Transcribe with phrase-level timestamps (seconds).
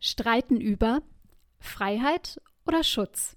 [0.00, 1.02] Streiten über
[1.58, 3.36] Freiheit oder Schutz?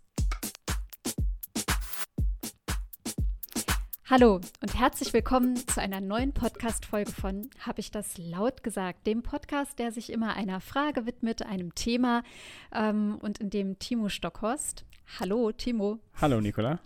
[4.08, 9.08] Hallo und herzlich willkommen zu einer neuen Podcast-Folge von Habe ich das laut gesagt?
[9.08, 12.22] Dem Podcast, der sich immer einer Frage widmet, einem Thema
[12.72, 14.86] ähm, und in dem Timo Stockhorst.
[15.20, 15.98] Hallo, Timo.
[16.22, 16.80] Hallo, Nicola.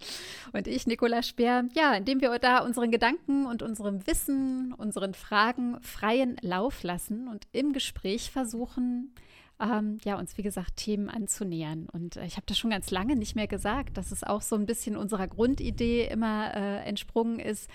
[0.53, 1.65] Und ich, Nicola Speer.
[1.73, 7.45] Ja, indem wir da unseren Gedanken und unserem Wissen, unseren Fragen freien Lauf lassen und
[7.51, 9.13] im Gespräch versuchen,
[9.59, 11.87] ähm, ja, uns wie gesagt Themen anzunähern.
[11.91, 14.55] Und äh, ich habe das schon ganz lange nicht mehr gesagt, dass es auch so
[14.55, 17.69] ein bisschen unserer Grundidee immer äh, entsprungen ist.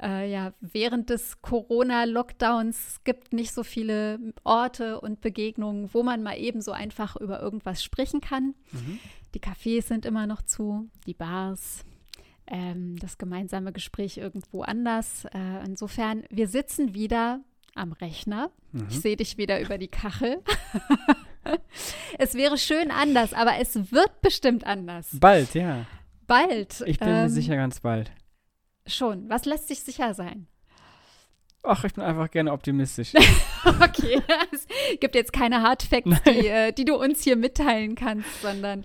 [0.00, 6.38] Äh, ja, während des Corona-Lockdowns gibt nicht so viele Orte und Begegnungen, wo man mal
[6.38, 8.54] eben so einfach über irgendwas sprechen kann.
[8.72, 8.98] Mhm.
[9.34, 11.84] Die Cafés sind immer noch zu, die Bars,
[12.46, 15.24] ähm, das gemeinsame Gespräch irgendwo anders.
[15.26, 17.40] Äh, insofern, wir sitzen wieder
[17.76, 18.50] am Rechner.
[18.72, 18.86] Mhm.
[18.90, 20.42] Ich sehe dich wieder über die Kachel.
[22.18, 25.08] es wäre schön anders, aber es wird bestimmt anders.
[25.12, 25.86] Bald, ja.
[26.26, 26.82] Bald.
[26.86, 28.10] Ich bin ähm, mir sicher ganz bald.
[28.86, 29.28] Schon.
[29.28, 30.46] Was lässt sich sicher sein?
[31.66, 33.12] Ach, ich bin einfach gerne optimistisch.
[33.64, 34.22] okay,
[34.52, 34.66] es
[35.00, 38.84] gibt jetzt keine Hardfacts, die, äh, die, du uns hier mitteilen kannst, sondern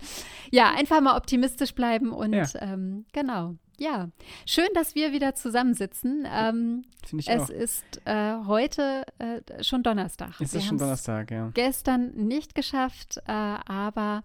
[0.52, 2.46] ja, einfach mal optimistisch bleiben und ja.
[2.60, 3.56] ähm, genau.
[3.80, 4.10] Ja,
[4.46, 6.28] schön, dass wir wieder zusammensitzen.
[6.32, 7.50] Ähm, Finde ich es auch.
[7.50, 10.40] ist äh, heute äh, schon Donnerstag.
[10.40, 11.50] Es ist schon Donnerstag, ja.
[11.54, 14.24] Gestern nicht geschafft, äh, aber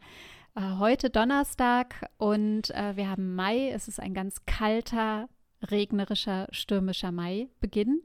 [0.55, 3.70] äh, heute Donnerstag und wir haben Mai.
[3.70, 5.29] Es ist ein ganz kalter,
[5.70, 8.03] regnerischer, stürmischer Mai-Beginn.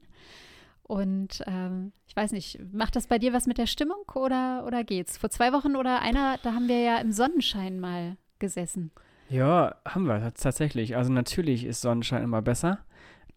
[0.92, 4.84] Und ähm, ich weiß nicht, macht das bei dir was mit der Stimmung oder, oder
[4.84, 5.17] geht's?
[5.17, 8.92] Vor zwei Wochen oder einer, da haben wir ja im Sonnenschein mal gesessen.
[9.30, 10.97] Ja, haben wir tatsächlich.
[10.97, 12.80] Also natürlich ist Sonnenschein immer besser.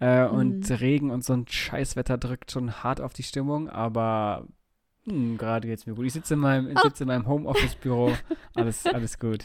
[0.00, 0.36] Äh, mhm.
[0.36, 4.48] Und Regen und so ein Scheißwetter drückt schon hart auf die Stimmung, aber
[5.06, 6.06] hm, gerade geht's mir gut.
[6.06, 6.80] Ich sitze in meinem, oh.
[6.82, 8.14] sitze in meinem Homeoffice-Büro.
[8.56, 9.44] Alles, alles gut.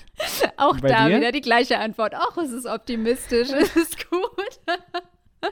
[0.58, 1.18] Auch da dir?
[1.18, 2.16] wieder die gleiche Antwort.
[2.16, 4.60] Ach, es ist optimistisch, es ist gut.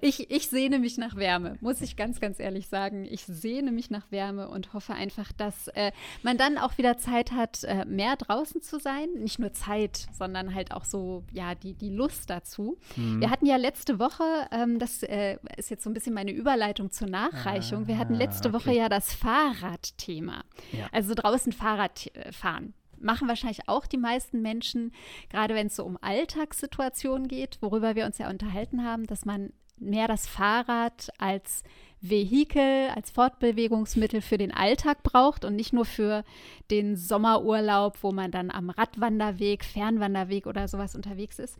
[0.00, 3.04] Ich, ich sehne mich nach Wärme, muss ich ganz, ganz ehrlich sagen.
[3.04, 5.92] Ich sehne mich nach Wärme und hoffe einfach, dass äh,
[6.22, 9.08] man dann auch wieder Zeit hat, äh, mehr draußen zu sein.
[9.16, 12.78] Nicht nur Zeit, sondern halt auch so, ja, die, die Lust dazu.
[12.96, 13.20] Mhm.
[13.20, 16.90] Wir hatten ja letzte Woche, ähm, das äh, ist jetzt so ein bisschen meine Überleitung
[16.90, 18.58] zur Nachreichung, wir hatten ah, letzte okay.
[18.58, 20.44] Woche ja das Fahrradthema.
[20.72, 20.88] Ja.
[20.92, 24.92] Also draußen Fahrrad äh, fahren machen wahrscheinlich auch die meisten Menschen,
[25.30, 29.52] gerade wenn es so um Alltagssituationen geht, worüber wir uns ja unterhalten haben, dass man
[29.78, 31.62] mehr das Fahrrad als
[32.00, 36.24] Vehikel, als Fortbewegungsmittel für den Alltag braucht und nicht nur für
[36.70, 41.56] den Sommerurlaub, wo man dann am Radwanderweg, Fernwanderweg oder sowas unterwegs ist.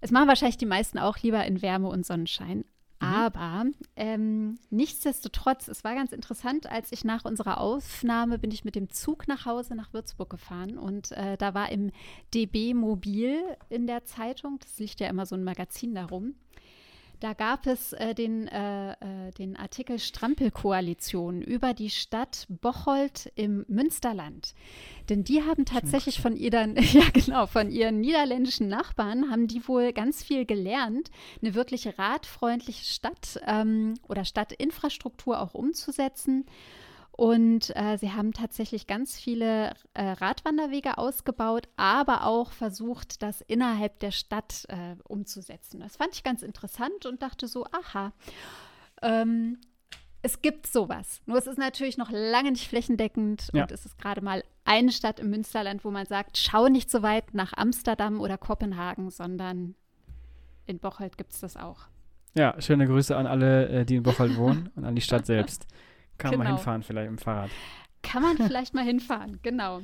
[0.00, 2.64] Es machen wahrscheinlich die meisten auch lieber in Wärme und Sonnenschein.
[3.00, 3.06] Mhm.
[3.06, 3.66] Aber
[3.96, 8.90] ähm, nichtsdestotrotz, es war ganz interessant, als ich nach unserer Aufnahme bin ich mit dem
[8.90, 11.92] Zug nach Hause nach Würzburg gefahren und äh, da war im
[12.34, 13.38] DB Mobil
[13.68, 16.34] in der Zeitung, das liegt ja immer so ein Magazin darum,
[17.20, 23.64] da gab es äh, den, äh, äh, den Artikel Strampelkoalition über die Stadt Bocholt im
[23.68, 24.54] Münsterland.
[25.08, 29.92] Denn die haben tatsächlich von ihren, ja genau, von ihren niederländischen Nachbarn haben die wohl
[29.92, 31.10] ganz viel gelernt,
[31.42, 36.46] eine wirklich radfreundliche Stadt ähm, oder Stadtinfrastruktur auch umzusetzen.
[37.18, 43.98] Und äh, sie haben tatsächlich ganz viele äh, Radwanderwege ausgebaut, aber auch versucht, das innerhalb
[43.98, 45.80] der Stadt äh, umzusetzen.
[45.80, 48.12] Das fand ich ganz interessant und dachte so, aha,
[49.02, 49.58] ähm,
[50.22, 51.20] es gibt sowas.
[51.26, 53.62] Nur es ist natürlich noch lange nicht flächendeckend ja.
[53.62, 57.02] und es ist gerade mal eine Stadt im Münsterland, wo man sagt, schau nicht so
[57.02, 59.74] weit nach Amsterdam oder Kopenhagen, sondern
[60.66, 61.88] in Bocholt gibt es das auch.
[62.36, 65.66] Ja, schöne Grüße an alle, äh, die in Bocholt wohnen und an die Stadt selbst.
[66.18, 66.44] Kann genau.
[66.44, 67.50] man hinfahren, vielleicht im Fahrrad.
[68.02, 69.82] Kann man vielleicht mal hinfahren, genau.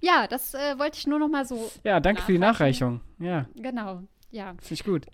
[0.00, 1.70] Ja, das äh, wollte ich nur noch mal so.
[1.84, 3.00] Ja, danke für die Nachreichung.
[3.18, 3.46] Ja.
[3.54, 4.54] Genau, ja.
[4.60, 5.06] Finde ich gut.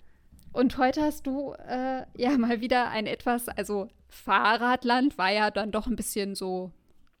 [0.53, 5.71] Und heute hast du äh, ja mal wieder ein etwas, also Fahrradland war ja dann
[5.71, 6.71] doch ein bisschen so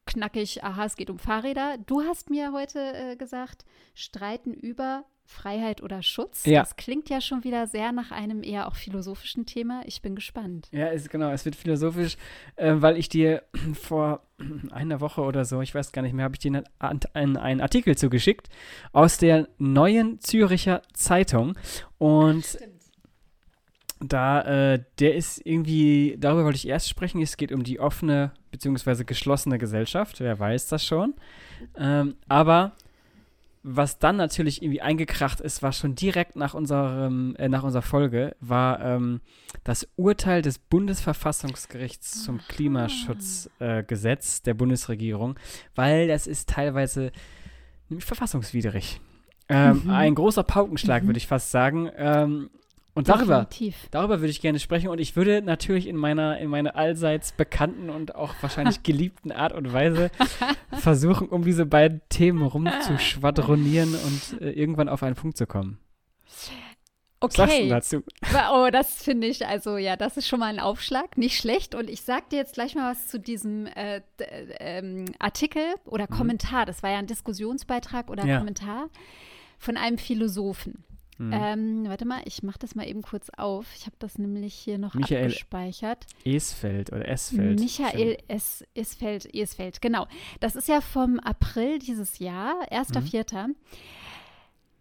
[0.05, 1.77] knackig, aha, es geht um Fahrräder.
[1.85, 6.45] Du hast mir heute äh, gesagt, streiten über Freiheit oder Schutz.
[6.45, 6.59] Ja.
[6.59, 9.81] Das klingt ja schon wieder sehr nach einem eher auch philosophischen Thema.
[9.85, 10.67] Ich bin gespannt.
[10.71, 12.17] Ja, ist, genau, es wird philosophisch,
[12.57, 13.43] äh, weil ich dir
[13.73, 14.21] vor
[14.71, 16.63] einer Woche oder so, ich weiß gar nicht mehr, habe ich dir
[17.13, 18.49] einen, einen Artikel zugeschickt
[18.91, 21.57] aus der neuen Züricher Zeitung.
[21.97, 22.73] Und Stimmt.
[23.99, 28.33] da, äh, der ist irgendwie, darüber wollte ich erst sprechen, es geht um die offene
[28.51, 29.05] bzw.
[29.05, 31.13] geschlossene Gesellschaft, wer weiß das schon.
[31.77, 32.73] Ähm, aber
[33.63, 38.35] was dann natürlich irgendwie eingekracht ist, war schon direkt nach unserem, äh, nach unserer Folge,
[38.39, 39.21] war ähm,
[39.63, 45.37] das Urteil des Bundesverfassungsgerichts zum Klimaschutzgesetz äh, der Bundesregierung,
[45.75, 47.11] weil das ist teilweise
[47.89, 48.99] nämlich verfassungswidrig.
[49.47, 49.89] Ähm, mhm.
[49.91, 51.07] Ein großer Paukenschlag, mhm.
[51.07, 51.89] würde ich fast sagen.
[51.95, 52.49] Ähm,
[52.93, 53.47] und darüber,
[53.91, 57.89] darüber würde ich gerne sprechen und ich würde natürlich in meiner, in meiner allseits bekannten
[57.89, 60.11] und auch wahrscheinlich geliebten Art und Weise
[60.73, 65.79] versuchen, um diese beiden Themen rumzuschwadronieren und äh, irgendwann auf einen Punkt zu kommen.
[67.23, 67.37] Okay.
[67.37, 68.03] Was sagst du dazu?
[68.51, 71.75] Oh, das finde ich, also ja, das ist schon mal ein Aufschlag, nicht schlecht.
[71.75, 74.01] Und ich sage dir jetzt gleich mal was zu diesem äh,
[74.59, 76.15] ähm, Artikel oder mhm.
[76.15, 76.65] Kommentar.
[76.65, 78.39] Das war ja ein Diskussionsbeitrag oder ja.
[78.39, 78.89] Kommentar
[79.59, 80.83] von einem Philosophen.
[81.21, 81.33] Mhm.
[81.33, 83.67] Ähm, warte mal, ich mache das mal eben kurz auf.
[83.75, 86.07] Ich habe das nämlich hier noch Michael abgespeichert.
[86.25, 87.59] Esfeld oder Esfeld.
[87.59, 90.07] Michael es, Esfeld, Esfeld, genau.
[90.39, 93.49] Das ist ja vom April dieses Jahr, 1.4.
[93.49, 93.55] Mhm.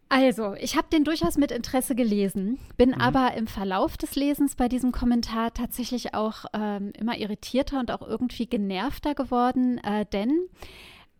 [0.08, 3.00] Also, ich habe den durchaus mit Interesse gelesen, bin mhm.
[3.00, 8.02] aber im Verlauf des Lesens bei diesem Kommentar tatsächlich auch ähm, immer irritierter und auch
[8.02, 10.48] irgendwie genervter geworden, äh, denn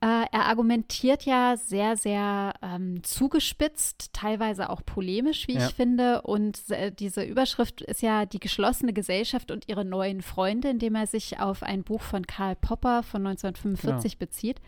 [0.03, 5.67] äh, er argumentiert ja sehr, sehr ähm, zugespitzt, teilweise auch polemisch, wie ja.
[5.67, 6.23] ich finde.
[6.23, 11.07] Und äh, diese Überschrift ist ja die geschlossene Gesellschaft und ihre neuen Freunde, indem er
[11.07, 14.19] sich auf ein Buch von Karl Popper von 1945 ja.
[14.19, 14.61] bezieht.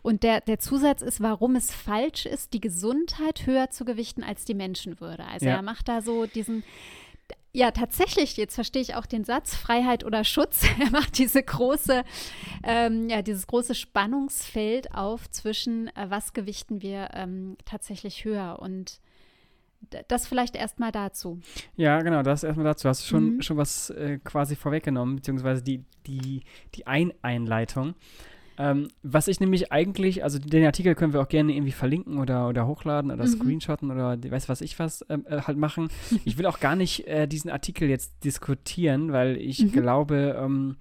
[0.00, 4.46] Und der, der Zusatz ist, warum es falsch ist, die Gesundheit höher zu gewichten als
[4.46, 5.24] die Menschenwürde.
[5.24, 5.56] Also ja.
[5.56, 6.64] er macht da so diesen
[7.54, 10.64] ja, tatsächlich, jetzt verstehe ich auch den Satz, Freiheit oder Schutz.
[10.80, 12.02] Er macht diese große,
[12.64, 19.00] ähm, ja, dieses große Spannungsfeld auf zwischen, äh, was gewichten wir ähm, tatsächlich höher und
[20.08, 21.40] das vielleicht erstmal dazu.
[21.76, 22.88] Ja, genau, das erstmal dazu.
[22.88, 23.42] Hast du schon, mhm.
[23.42, 26.42] schon was äh, quasi vorweggenommen, beziehungsweise die, die,
[26.74, 27.94] die Ein-Einleitung.
[28.58, 32.48] Ähm, was ich nämlich eigentlich, also den Artikel können wir auch gerne irgendwie verlinken oder,
[32.48, 33.28] oder hochladen oder mhm.
[33.28, 35.88] screenshotten oder weiß was ich was ähm, äh, halt machen.
[36.24, 39.72] Ich will auch gar nicht äh, diesen Artikel jetzt diskutieren, weil ich mhm.
[39.72, 40.76] glaube, ähm,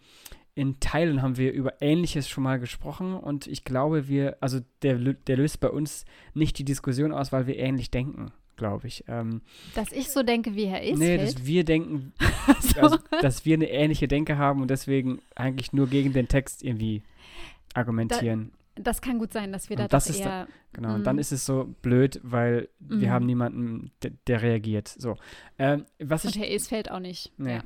[0.53, 4.97] in Teilen haben wir über Ähnliches schon mal gesprochen und ich glaube, wir, also der,
[4.97, 8.31] der löst bei uns nicht die Diskussion aus, weil wir ähnlich denken
[8.61, 9.03] glaube ich.
[9.07, 9.41] Ähm,
[9.73, 10.99] dass ich so denke, wie Herr ist.
[10.99, 12.13] Nee, dass wir denken,
[12.59, 12.79] so.
[12.79, 17.01] also, dass wir eine ähnliche Denke haben und deswegen eigentlich nur gegen den Text irgendwie
[17.73, 18.51] argumentieren.
[18.75, 20.25] Da, das kann gut sein, dass wir da das ist eher.
[20.25, 21.21] Da, genau, und dann mhm.
[21.21, 23.11] ist es so blöd, weil wir mhm.
[23.11, 24.87] haben niemanden, der, der reagiert.
[24.87, 25.15] So.
[25.59, 27.31] Ähm, was und ich, Herr Esfeld auch nicht.
[27.37, 27.55] Nee.
[27.55, 27.63] Ja.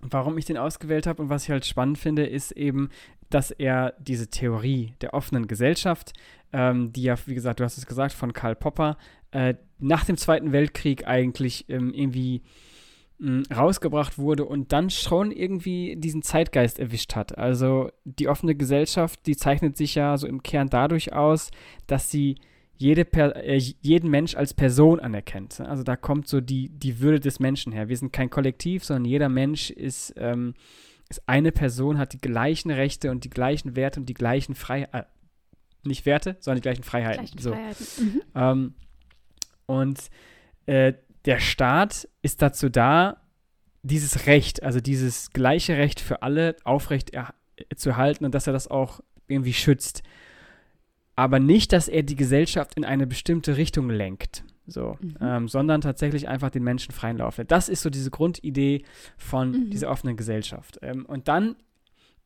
[0.00, 2.90] Warum ich den ausgewählt habe und was ich halt spannend finde, ist eben,
[3.30, 6.12] dass er diese Theorie der offenen Gesellschaft,
[6.52, 8.98] ähm, die ja, wie gesagt, du hast es gesagt, von Karl Popper,
[9.32, 12.42] äh, nach dem Zweiten Weltkrieg eigentlich ähm, irgendwie
[13.18, 17.38] rausgebracht wurde und dann schon irgendwie diesen Zeitgeist erwischt hat.
[17.38, 21.50] Also die offene Gesellschaft, die zeichnet sich ja so im Kern dadurch aus,
[21.86, 22.36] dass sie
[22.76, 25.60] jede per, äh, jeden Mensch als Person anerkennt.
[25.60, 27.88] Also da kommt so die, die Würde des Menschen her.
[27.88, 30.52] Wir sind kein Kollektiv, sondern jeder Mensch ist, ähm,
[31.08, 35.00] ist eine Person, hat die gleichen Rechte und die gleichen Werte und die gleichen Freiheiten.
[35.00, 35.04] Äh,
[35.84, 37.24] nicht Werte, sondern die gleichen Freiheiten.
[37.24, 37.52] Gleichen so.
[37.52, 37.86] Freiheiten.
[38.00, 38.22] Mhm.
[38.34, 38.74] Ähm,
[39.66, 40.00] und
[40.66, 40.94] äh,
[41.26, 43.20] der Staat ist dazu da,
[43.82, 47.12] dieses Recht, also dieses gleiche Recht für alle aufrecht
[47.74, 50.02] zu erhalten und dass er das auch irgendwie schützt.
[51.14, 55.16] Aber nicht, dass er die Gesellschaft in eine bestimmte Richtung lenkt, so, mhm.
[55.20, 57.40] ähm, sondern tatsächlich einfach den Menschen freien Lauf.
[57.46, 58.84] Das ist so diese Grundidee
[59.16, 59.70] von mhm.
[59.70, 60.78] dieser offenen Gesellschaft.
[60.82, 61.56] Ähm, und dann,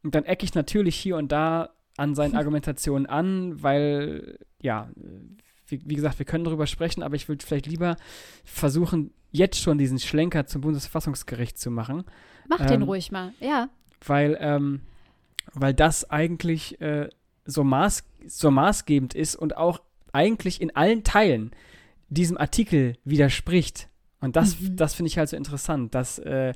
[0.02, 4.88] dann ecke ich natürlich hier und da an seinen Argumentationen an, weil, ja,
[5.70, 7.96] wie, wie gesagt, wir können darüber sprechen, aber ich würde vielleicht lieber
[8.44, 12.04] versuchen, jetzt schon diesen Schlenker zum Bundesverfassungsgericht zu machen.
[12.48, 13.68] Mach ähm, den ruhig mal, ja.
[14.04, 14.80] Weil, ähm,
[15.52, 17.08] weil das eigentlich äh,
[17.44, 19.80] so, maß, so maßgebend ist und auch
[20.12, 21.52] eigentlich in allen Teilen
[22.08, 23.88] diesem Artikel widerspricht.
[24.20, 24.76] Und das, mhm.
[24.76, 26.52] das finde ich halt so interessant, dass äh,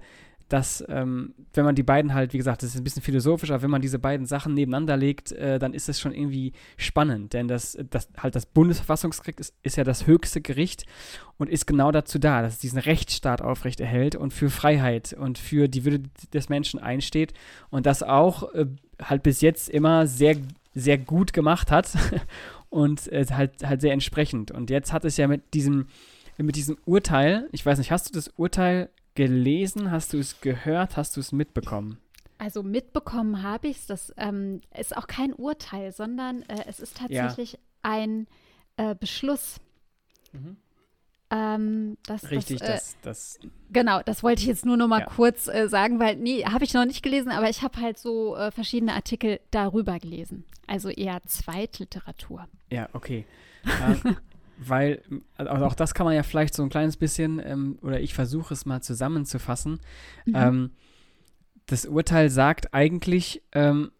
[0.48, 3.62] dass, ähm, wenn man die beiden halt, wie gesagt, das ist ein bisschen philosophisch, aber
[3.62, 7.48] wenn man diese beiden Sachen nebeneinander legt, äh, dann ist es schon irgendwie spannend, denn
[7.48, 10.84] das, das halt das Bundesverfassungsgericht ist, ist, ja das höchste Gericht
[11.38, 15.68] und ist genau dazu da, dass es diesen Rechtsstaat aufrechterhält und für Freiheit und für
[15.68, 17.32] die Würde des Menschen einsteht
[17.70, 18.66] und das auch äh,
[19.02, 20.36] halt bis jetzt immer sehr,
[20.74, 21.90] sehr gut gemacht hat
[22.68, 24.50] und äh, halt, halt sehr entsprechend.
[24.50, 25.86] Und jetzt hat es ja mit diesem,
[26.36, 29.90] mit diesem Urteil, ich weiß nicht, hast du das Urteil gelesen?
[29.90, 30.96] Hast du es gehört?
[30.96, 31.98] Hast du es mitbekommen?
[32.38, 33.86] Also mitbekommen habe ich es.
[33.86, 37.58] Das ähm, ist auch kein Urteil, sondern äh, es ist tatsächlich ja.
[37.82, 38.26] ein
[38.76, 39.60] äh, Beschluss.
[40.32, 40.56] Mhm.
[41.30, 43.38] Ähm, das, Richtig, das, äh, das,
[43.70, 45.06] Genau, das wollte ich jetzt nur noch mal ja.
[45.06, 48.36] kurz äh, sagen, weil, nee, habe ich noch nicht gelesen, aber ich habe halt so
[48.36, 50.44] äh, verschiedene Artikel darüber gelesen.
[50.66, 52.46] Also eher Zweitliteratur.
[52.70, 53.26] Ja, okay.
[54.56, 55.02] Weil,
[55.36, 58.54] also auch das kann man ja vielleicht so ein kleines bisschen, ähm, oder ich versuche
[58.54, 59.80] es mal zusammenzufassen.
[60.26, 60.34] Mhm.
[60.34, 60.70] Ähm,
[61.66, 63.90] das Urteil sagt eigentlich, ähm,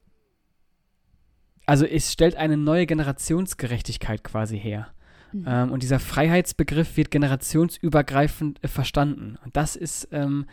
[1.66, 4.88] also es stellt eine neue Generationsgerechtigkeit quasi her.
[5.32, 5.44] Mhm.
[5.46, 9.38] Ähm, und dieser Freiheitsbegriff wird generationsübergreifend äh, verstanden.
[9.44, 10.46] Und das ist ähm,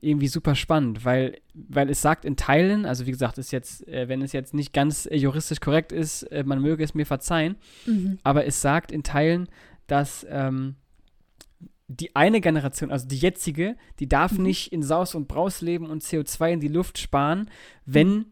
[0.00, 4.08] irgendwie super spannend, weil, weil es sagt in Teilen, also wie gesagt, ist jetzt, äh,
[4.08, 7.56] wenn es jetzt nicht ganz äh, juristisch korrekt ist, äh, man möge es mir verzeihen,
[7.86, 8.18] mhm.
[8.22, 9.48] aber es sagt in Teilen,
[9.86, 10.76] dass ähm,
[11.88, 14.44] die eine Generation, also die jetzige, die darf mhm.
[14.44, 17.50] nicht in Saus und Braus leben und CO2 in die Luft sparen,
[17.86, 18.26] wenn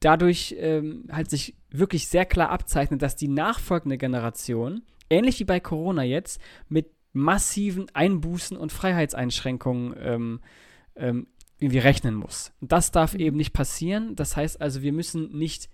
[0.00, 5.60] dadurch ähm, halt sich wirklich sehr klar abzeichnet, dass die nachfolgende Generation, ähnlich wie bei
[5.60, 10.40] Corona jetzt, mit massiven Einbußen und Freiheitseinschränkungen ähm,
[10.96, 11.26] ähm,
[11.58, 12.52] irgendwie rechnen muss.
[12.60, 13.20] Das darf mhm.
[13.20, 14.16] eben nicht passieren.
[14.16, 15.68] Das heißt also, wir müssen nicht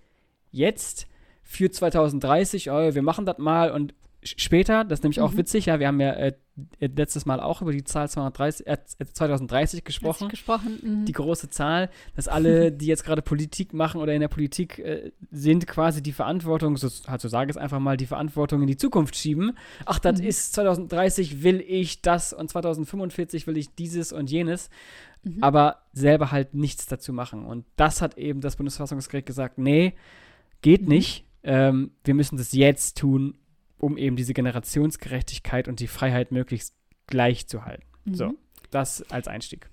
[0.51, 1.07] jetzt
[1.43, 5.23] für 2030, oh, wir machen das mal und später, das ist nämlich mhm.
[5.23, 6.33] auch witzig, ja, wir haben ja äh,
[6.79, 8.77] letztes Mal auch über die Zahl 230, äh,
[9.13, 10.29] 2030 gesprochen.
[10.29, 11.05] gesprochen mhm.
[11.05, 15.11] Die große Zahl, dass alle, die jetzt gerade Politik machen oder in der Politik äh,
[15.31, 18.67] sind, quasi die Verantwortung, so, halt so sage ich es einfach mal, die Verantwortung in
[18.67, 19.57] die Zukunft schieben.
[19.85, 20.27] Ach, das mhm.
[20.27, 24.69] ist 2030 will ich das und 2045 will ich dieses und jenes.
[25.23, 25.37] Mhm.
[25.41, 27.45] Aber selber halt nichts dazu machen.
[27.45, 29.93] Und das hat eben das Bundesverfassungsgericht gesagt, nee,
[30.61, 30.89] geht mhm.
[30.89, 31.25] nicht.
[31.43, 33.35] Ähm, wir müssen das jetzt tun,
[33.81, 36.75] um eben diese Generationsgerechtigkeit und die Freiheit möglichst
[37.07, 37.85] gleich zu halten.
[38.05, 38.13] Mhm.
[38.13, 38.33] So,
[38.69, 39.69] das als Einstieg.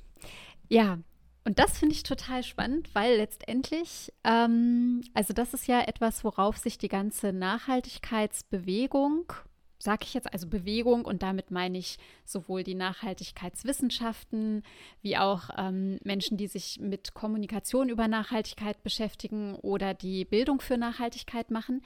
[0.69, 0.99] Ja,
[1.45, 6.59] und das finde ich total spannend, weil letztendlich, ähm, also das ist ja etwas, worauf
[6.59, 9.33] sich die ganze Nachhaltigkeitsbewegung,
[9.79, 14.63] sage ich jetzt, also Bewegung, und damit meine ich sowohl die Nachhaltigkeitswissenschaften
[15.01, 20.77] wie auch ähm, Menschen, die sich mit Kommunikation über Nachhaltigkeit beschäftigen oder die Bildung für
[20.77, 21.83] Nachhaltigkeit machen,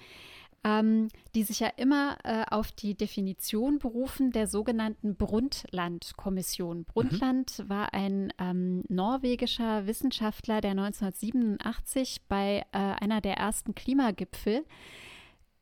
[0.65, 6.79] ähm, die sich ja immer äh, auf die Definition berufen der sogenannten Brundtland-Kommission.
[6.79, 6.85] Mhm.
[6.85, 7.69] Brundtland mhm.
[7.69, 14.65] war ein ähm, norwegischer Wissenschaftler, der 1987 bei äh, einer der ersten Klimagipfel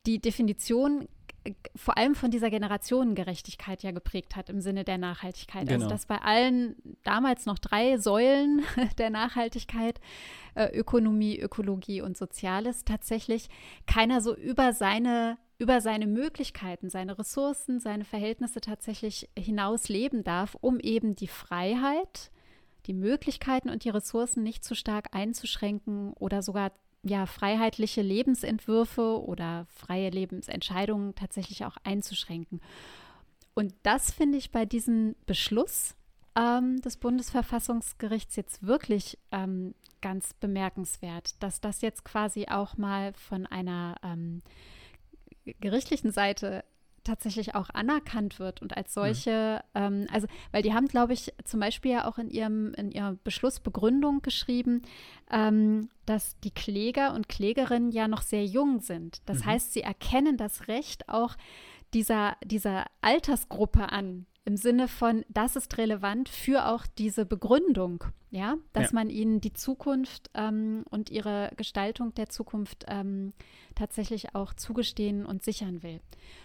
[0.06, 1.08] die Definition
[1.74, 5.62] vor allem von dieser Generationengerechtigkeit ja geprägt hat im Sinne der Nachhaltigkeit.
[5.62, 5.84] Also, genau.
[5.84, 8.62] Also dass bei allen damals noch drei Säulen
[8.98, 10.00] der Nachhaltigkeit,
[10.54, 13.48] äh, Ökonomie, Ökologie und Soziales, tatsächlich
[13.86, 20.56] keiner so über seine über seine Möglichkeiten, seine Ressourcen, seine Verhältnisse tatsächlich hinaus leben darf,
[20.62, 22.30] um eben die Freiheit,
[22.86, 29.66] die Möglichkeiten und die Ressourcen nicht zu stark einzuschränken oder sogar ja, freiheitliche Lebensentwürfe oder
[29.68, 32.60] freie Lebensentscheidungen tatsächlich auch einzuschränken.
[33.54, 35.94] Und das finde ich bei diesem Beschluss
[36.36, 43.46] ähm, des Bundesverfassungsgerichts jetzt wirklich ähm, ganz bemerkenswert, dass das jetzt quasi auch mal von
[43.46, 44.42] einer ähm,
[45.60, 46.64] gerichtlichen Seite
[47.04, 49.00] tatsächlich auch anerkannt wird und als mhm.
[49.00, 49.80] solche, mhm.
[49.82, 53.14] ähm, also, weil die haben, glaube ich, zum Beispiel ja auch in ihrem, in ihrer
[53.24, 54.82] Beschlussbegründung geschrieben,
[55.30, 59.18] ähm, dass die Kläger und Klägerinnen ja noch sehr jung sind.
[59.26, 59.46] Das mhm.
[59.46, 61.36] heißt, sie erkennen das Recht auch
[61.94, 68.56] dieser, dieser Altersgruppe an, im Sinne von, das ist relevant für auch diese Begründung, ja,
[68.72, 68.94] dass ja.
[68.94, 73.34] man ihnen die Zukunft ähm, und ihre Gestaltung der Zukunft ähm,
[73.74, 76.00] tatsächlich auch zugestehen und sichern will.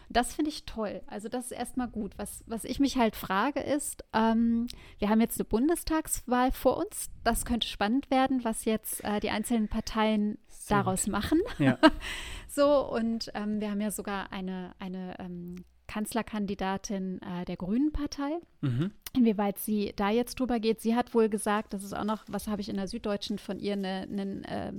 [0.09, 1.01] Das finde ich toll.
[1.07, 2.17] Also das ist erstmal gut.
[2.17, 4.67] Was, was ich mich halt frage ist, ähm,
[4.99, 7.09] wir haben jetzt eine Bundestagswahl vor uns.
[7.23, 11.13] Das könnte spannend werden, was jetzt äh, die einzelnen Parteien Sehr daraus gut.
[11.13, 11.39] machen.
[11.59, 11.79] Ja.
[12.49, 18.39] so, und ähm, wir haben ja sogar eine, eine ähm, Kanzlerkandidatin äh, der Grünen Partei.
[18.61, 18.91] Mhm.
[19.13, 20.81] Inwieweit sie da jetzt drüber geht.
[20.81, 23.59] Sie hat wohl gesagt, das ist auch noch, was habe ich in der Süddeutschen von
[23.59, 24.73] ihr ein ne, äh,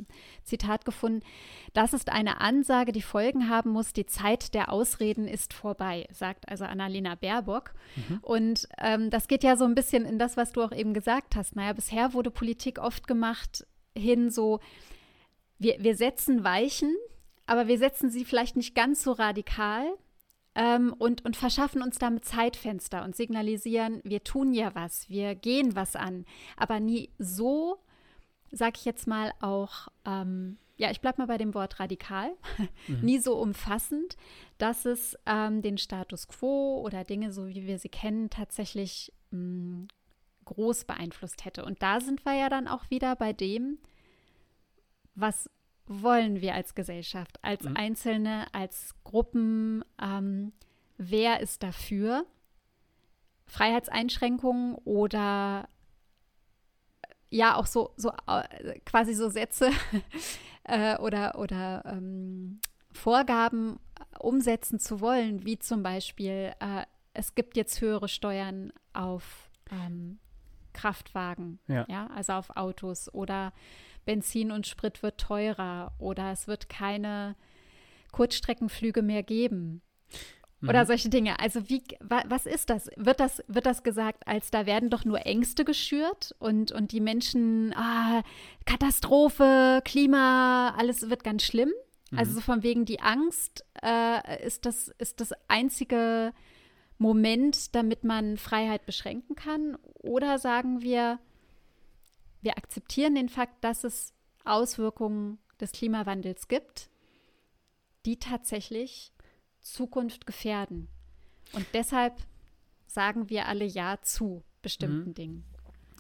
[0.45, 1.21] Zitat gefunden.
[1.73, 3.93] Das ist eine Ansage, die Folgen haben muss.
[3.93, 7.73] Die Zeit der Ausreden ist vorbei, sagt also Annalena Baerbock.
[7.97, 8.19] Mhm.
[8.21, 11.37] Und ähm, das geht ja so ein bisschen in das, was du auch eben gesagt
[11.37, 11.57] hast.
[11.57, 14.61] Naja, bisher wurde Politik oft gemacht hin so,
[15.59, 16.95] wir, wir setzen Weichen,
[17.47, 19.87] aber wir setzen sie vielleicht nicht ganz so radikal
[20.57, 25.77] ähm, und, und verschaffen uns damit Zeitfenster und signalisieren, wir tun ja was, wir gehen
[25.77, 26.25] was an,
[26.57, 27.79] aber nie so,
[28.51, 32.31] sag ich jetzt mal, auch, ähm, ja, ich bleibe mal bei dem Wort radikal,
[32.89, 33.01] mhm.
[33.03, 34.17] nie so umfassend,
[34.57, 39.39] dass es ähm, den Status quo oder Dinge, so wie wir sie kennen, tatsächlich mh,
[39.39, 39.89] mm,
[40.47, 41.65] groß beeinflusst hätte.
[41.65, 43.79] Und da sind wir ja dann auch wieder bei dem,
[45.15, 45.51] was
[45.87, 47.77] wollen wir als Gesellschaft, als mhm.
[47.77, 50.53] Einzelne, als Gruppen, ähm,
[50.99, 52.27] wer ist dafür?
[53.47, 55.69] Freiheitseinschränkungen oder
[57.31, 59.71] ja auch so, so äh, quasi so Sätze
[60.65, 62.61] äh, oder, oder ähm,
[62.93, 63.79] Vorgaben
[64.19, 70.19] umsetzen zu wollen, wie zum Beispiel, äh, es gibt jetzt höhere Steuern auf ähm,
[70.73, 71.87] Kraftwagen, Ja.
[71.89, 73.53] ja, also auf Autos oder
[74.07, 77.37] Benzin und Sprit wird teurer oder es wird keine
[78.13, 79.83] Kurzstreckenflüge mehr geben.
[80.63, 80.87] Oder Mhm.
[80.87, 81.39] solche Dinge.
[81.39, 82.89] Also wie, wa, was ist das?
[82.97, 87.01] Wird das, wird das gesagt, als da werden doch nur Ängste geschürt und, und die
[87.01, 88.23] Menschen, ah,
[88.65, 91.73] Katastrophe, Klima, alles wird ganz schlimm?
[92.15, 96.33] Also so von wegen die Angst äh, ist, das, ist das einzige
[96.99, 99.77] Moment, damit man Freiheit beschränken kann?
[99.95, 101.19] Oder sagen wir,
[102.41, 104.13] wir akzeptieren den Fakt, dass es
[104.45, 106.91] Auswirkungen des Klimawandels gibt,
[108.05, 109.13] die tatsächlich
[109.61, 110.89] Zukunft gefährden.
[111.53, 112.15] Und deshalb
[112.87, 115.45] sagen wir alle Ja zu bestimmten Dingen.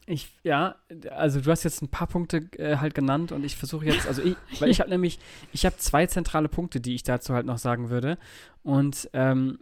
[0.08, 0.76] Ich, ja,
[1.10, 4.22] also du hast jetzt ein paar Punkte äh, halt genannt und ich versuche jetzt, also
[4.22, 5.18] ich, weil ich habe nämlich,
[5.52, 8.16] ich habe zwei zentrale Punkte, die ich dazu halt noch sagen würde.
[8.62, 9.58] Und, ähm,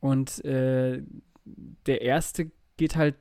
[0.00, 1.02] und äh,
[1.44, 3.16] der erste geht halt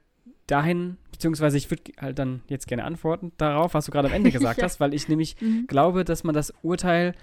[0.48, 4.32] dahin, beziehungsweise ich würde halt dann jetzt gerne antworten darauf, was du gerade am Ende
[4.32, 4.64] gesagt Ja.
[4.66, 5.66] hast, weil ich nämlich Mhm.
[5.68, 7.14] glaube, dass man das Urteil,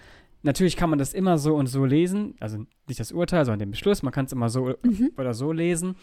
[0.45, 3.71] natürlich kann man das immer so und so lesen, also nicht das Urteil, sondern den
[3.73, 5.11] Beschluss, man kann es immer so Mhm.
[5.17, 5.97] oder so lesen,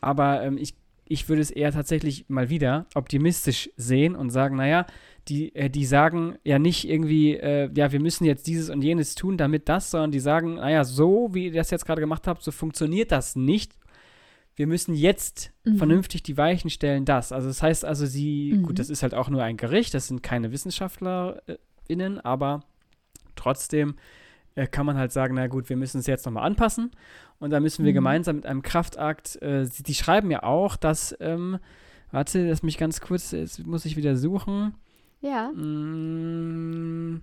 [0.00, 4.86] aber ähm, ich, ich würde es eher tatsächlich mal wieder optimistisch sehen und sagen, naja,
[5.28, 9.14] die, äh, die sagen ja nicht irgendwie, äh, ja, wir müssen jetzt dieses und jenes
[9.14, 12.42] tun, damit das, sondern die sagen, naja, so wie ihr das jetzt gerade gemacht habt,
[12.42, 13.74] so funktioniert das nicht.
[14.54, 15.76] Wir müssen jetzt Mhm.
[15.76, 17.32] vernünftig die Weichen stellen, das.
[17.32, 18.62] Also das heißt also, sie, Mhm.
[18.64, 22.60] gut, das ist halt auch nur ein Gericht, das sind keine WissenschaftlerInnen, aber
[23.36, 23.94] trotzdem
[24.54, 26.90] äh, kann man halt sagen, na gut, wir müssen es jetzt nochmal anpassen
[27.38, 27.96] und da müssen wir Mhm.
[27.96, 31.58] gemeinsam mit einem Kraftakt, äh, sie, die schreiben ja auch, dass, ähm,
[32.10, 34.74] warte, lass mich ganz kurz, jetzt muss ich wieder suchen.
[35.22, 35.50] Ja.
[35.52, 37.22] Mm,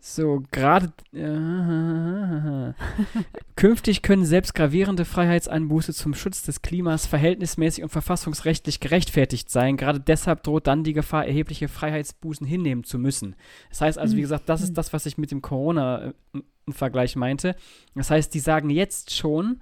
[0.00, 0.92] So, gerade.
[1.12, 2.72] Äh,
[3.56, 9.76] künftig können selbst gravierende Freiheitseinbuße zum Schutz des Klimas verhältnismäßig und verfassungsrechtlich gerechtfertigt sein.
[9.76, 13.34] Gerade deshalb droht dann die Gefahr, erhebliche Freiheitsbußen hinnehmen zu müssen.
[13.70, 17.56] Das heißt also, wie gesagt, das ist das, was ich mit dem Corona äh, meinte.
[17.94, 19.60] Das heißt, die sagen jetzt schon,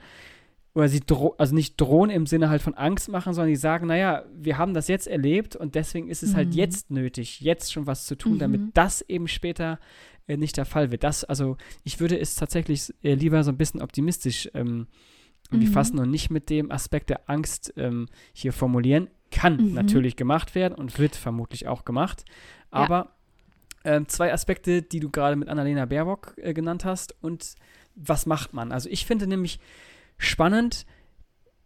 [0.76, 3.86] oder sie dro also nicht drohen im Sinne halt von Angst machen, sondern die sagen,
[3.86, 6.54] naja, wir haben das jetzt erlebt und deswegen ist es halt Mhm.
[6.54, 8.38] jetzt nötig, jetzt schon was zu tun, Mhm.
[8.38, 9.78] damit das eben später
[10.28, 11.02] äh, nicht der Fall wird.
[11.02, 14.86] Das, also ich würde es tatsächlich äh, lieber so ein bisschen optimistisch ähm,
[15.50, 15.72] irgendwie Mhm.
[15.72, 19.08] fassen und nicht mit dem Aspekt der Angst ähm, hier formulieren.
[19.30, 19.72] Kann Mhm.
[19.74, 22.24] natürlich gemacht werden und wird vermutlich auch gemacht.
[22.70, 23.12] Aber
[23.84, 27.54] ähm, zwei Aspekte, die du gerade mit Annalena Baerbock äh, genannt hast und
[27.94, 28.72] was macht man?
[28.72, 29.58] Also ich finde nämlich
[30.18, 30.86] spannend,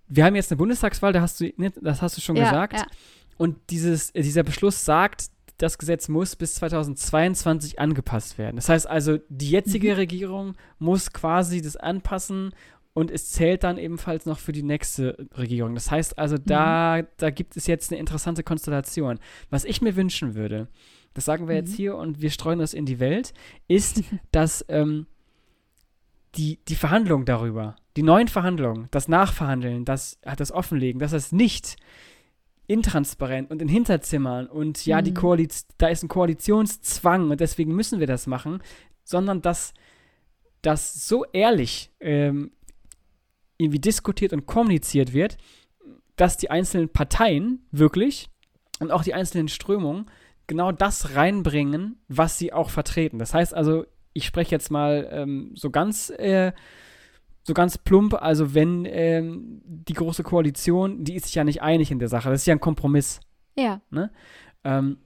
[0.09, 2.75] wir haben jetzt eine Bundestagswahl, da hast du, ne, das hast du schon ja, gesagt.
[2.75, 2.87] Ja.
[3.39, 8.57] Und dieses, äh, dieser Beschluss sagt, das Gesetz muss bis 2022 angepasst werden.
[8.57, 9.97] Das heißt also, die jetzige Mhm.
[9.97, 12.55] Regierung muss quasi das anpassen
[12.93, 15.75] und es zählt dann ebenfalls noch für die nächste Regierung.
[15.75, 19.21] Das heißt also, da, da gibt es jetzt eine interessante Konstellation.
[19.51, 20.69] Was ich mir wünschen würde,
[21.15, 21.77] das sagen wir jetzt Mhm.
[21.77, 23.33] hier und wir streuen das in die Welt,
[23.69, 25.07] ist, dass ähm,
[26.37, 31.77] die, die Verhandlungen darüber, die neuen Verhandlungen, das Nachverhandeln, das, das Offenlegen, dass es nicht
[32.67, 35.17] intransparent und in Hinterzimmern und ja, die Mhm.
[35.17, 38.63] Koaliz da ist ein Koalitionszwang und deswegen müssen wir das machen,
[39.03, 39.75] sondern dass
[40.63, 42.53] das so ehrlich ähm,
[43.59, 45.37] irgendwie diskutiert und kommuniziert wird,
[46.15, 48.31] dass die einzelnen Parteien wirklich
[48.79, 50.07] und auch die einzelnen Strömungen
[50.47, 53.19] genau das reinbringen, was sie auch vertreten.
[53.19, 56.53] Das heißt also, ich spreche jetzt mal ähm, so ganz äh,
[57.43, 61.91] so ganz plump, also wenn ähm, die große Koalition, die ist sich ja nicht einig
[61.91, 63.21] in der Sache, das ist ja ein Kompromiss.
[63.91, 64.11] ja.
[64.65, 64.99] Ähm,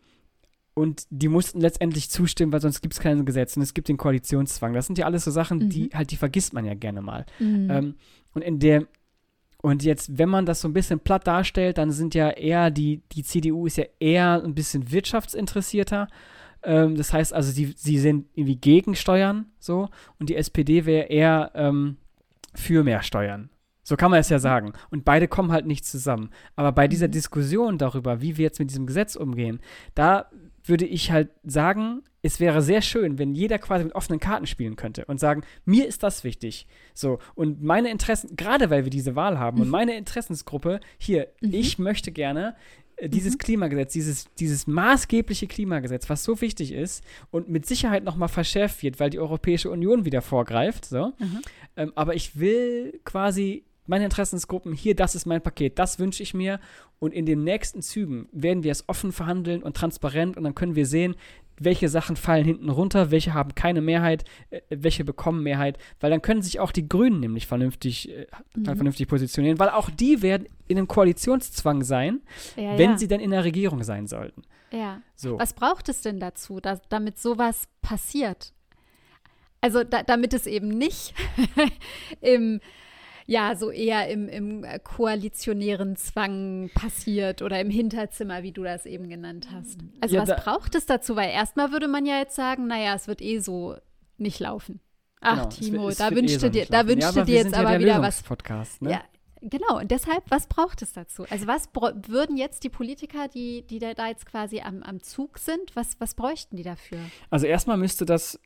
[0.74, 3.96] und die mussten letztendlich zustimmen, weil sonst gibt es kein Gesetz und es gibt den
[3.96, 4.72] Koalitionszwang.
[4.72, 7.24] Das sind ja alles so Sachen, die halt, die vergisst man ja gerne mal.
[7.38, 7.70] Mhm.
[7.70, 7.94] Ähm,
[8.34, 8.86] und in der,
[9.62, 13.02] und jetzt, wenn man das so ein bisschen platt darstellt, dann sind ja eher, die,
[13.12, 16.08] die CDU ist ja eher ein bisschen wirtschaftsinteressierter.
[16.64, 21.06] Ähm, das heißt also, sie, sie sind irgendwie gegen Steuern so und die SPD wäre
[21.06, 21.96] eher ähm,
[22.54, 23.50] für mehr Steuern.
[23.82, 24.72] So kann man es ja sagen.
[24.90, 26.30] Und beide kommen halt nicht zusammen.
[26.56, 27.12] Aber bei dieser Mhm.
[27.12, 29.60] Diskussion darüber, wie wir jetzt mit diesem Gesetz umgehen,
[29.94, 30.30] da
[30.66, 34.76] würde ich halt sagen, es wäre sehr schön, wenn jeder quasi mit offenen Karten spielen
[34.76, 36.66] könnte und sagen, mir ist das wichtig.
[36.94, 41.52] So, und meine Interessen, gerade weil wir diese Wahl haben und meine Interessensgruppe, hier, Mhm.
[41.52, 42.56] ich möchte gerne
[43.02, 43.38] dieses Mhm.
[43.38, 49.00] Klimagesetz, dieses, dieses maßgebliche Klimagesetz, was so wichtig ist und mit Sicherheit nochmal verschärft wird,
[49.00, 51.12] weil die Europäische Union wieder vorgreift, so.
[51.18, 51.40] Mhm.
[51.76, 56.34] Ähm, aber ich will quasi meine Interessensgruppen, hier, das ist mein Paket, das wünsche ich
[56.34, 56.60] mir.
[56.98, 60.74] Und in den nächsten Zügen werden wir es offen verhandeln und transparent und dann können
[60.74, 61.16] wir sehen,
[61.58, 66.22] welche Sachen fallen hinten runter, welche haben keine Mehrheit, äh, welche bekommen Mehrheit, weil dann
[66.22, 68.64] können sich auch die Grünen nämlich vernünftig, äh, Mhm.
[68.64, 72.20] vernünftig positionieren, weil auch die werden in einem Koalitionszwang sein,
[72.56, 72.98] Ja, wenn ja.
[72.98, 74.42] sie denn in der Regierung sein sollten.
[74.70, 75.00] ja.
[75.16, 75.38] So.
[75.38, 78.52] Was braucht es denn dazu, dass, damit sowas passiert?
[79.60, 81.14] Also da, damit es eben nicht
[82.20, 82.60] im,
[83.26, 89.08] ja, so eher im, im koalitionären Zwang passiert oder im Hinterzimmer, wie du das eben
[89.08, 89.78] genannt hast.
[90.00, 91.16] Also Ja, was da- braucht es dazu?
[91.16, 93.76] Weil erstmal würde man ja jetzt sagen, naja, es wird eh so
[94.18, 94.80] nicht laufen.
[95.20, 96.88] Ach, Genau, es Timo, wird- es da wird eh so dir, da laufen.
[97.00, 98.90] ja, dir jetzt ja aber der wieder was Lösungspodcast, ne?
[98.90, 99.04] ja,
[99.40, 99.78] genau.
[99.78, 101.24] Und deshalb, was braucht es dazu?
[101.30, 101.68] Also was
[102.08, 105.98] würden jetzt die Politiker, die, die da da jetzt quasi am, am Zug sind, was,
[105.98, 106.98] was bräuchten die dafür?
[107.30, 108.38] Also erstmal müsste das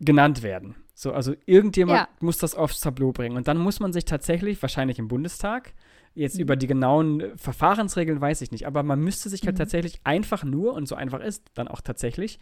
[0.00, 0.74] genannt werden.
[0.94, 2.08] So, also irgendjemand Ja.
[2.20, 3.36] muss das aufs Tableau bringen.
[3.36, 5.74] Und dann muss man sich tatsächlich, wahrscheinlich im Bundestag,
[6.14, 6.42] jetzt Mhm.
[6.42, 9.58] über die genauen äh, Verfahrensregeln weiß ich nicht, aber man müsste sich halt Mhm.
[9.58, 12.40] tatsächlich einfach nur, und so einfach ist dann auch tatsächlich,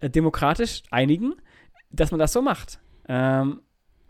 [0.00, 1.34] äh, demokratisch einigen,
[1.90, 2.80] dass man das so macht.
[3.08, 3.60] Ähm,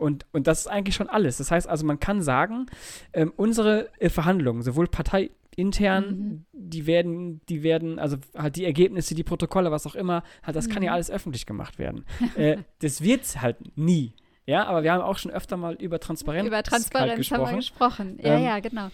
[0.02, 1.38] und, und das ist eigentlich schon alles.
[1.38, 2.66] Das heißt also, man kann sagen,
[3.12, 6.44] ähm, unsere äh, Verhandlungen, sowohl parteiintern, Mhm.
[6.52, 10.68] die werden, die werden, also halt die Ergebnisse, die Protokolle, was auch immer, halt, das
[10.68, 10.94] kann ja Mhm.
[10.94, 12.04] alles öffentlich gemacht werden.
[12.36, 14.14] äh, das wird halt nie.
[14.44, 17.56] Ja, aber wir haben auch schon öfter mal über Transparenz, Über halt Transparenz haben wir
[17.56, 18.18] gesprochen.
[18.20, 18.88] Ja, Ähm, ja, genau.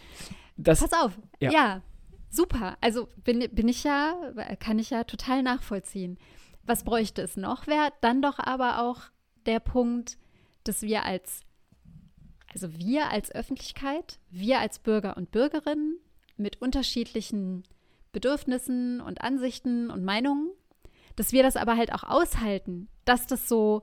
[0.56, 1.18] Das, Pass auf.
[1.40, 1.50] ja.
[1.50, 1.82] Ja.
[2.28, 2.76] super.
[2.82, 4.14] Also bin, bin ich ja,
[4.60, 6.18] kann ich ja total nachvollziehen.
[6.66, 7.66] Was bräuchte es noch?
[7.66, 9.00] Wäre dann doch aber auch
[9.46, 10.18] der Punkt,
[10.68, 11.40] dass wir als,
[12.52, 15.98] also wir als Öffentlichkeit, wir als Bürger und Bürgerinnen
[16.36, 17.64] mit unterschiedlichen
[18.12, 20.50] Bedürfnissen und Ansichten und Meinungen,
[21.16, 23.82] dass wir das aber halt auch aushalten, dass das so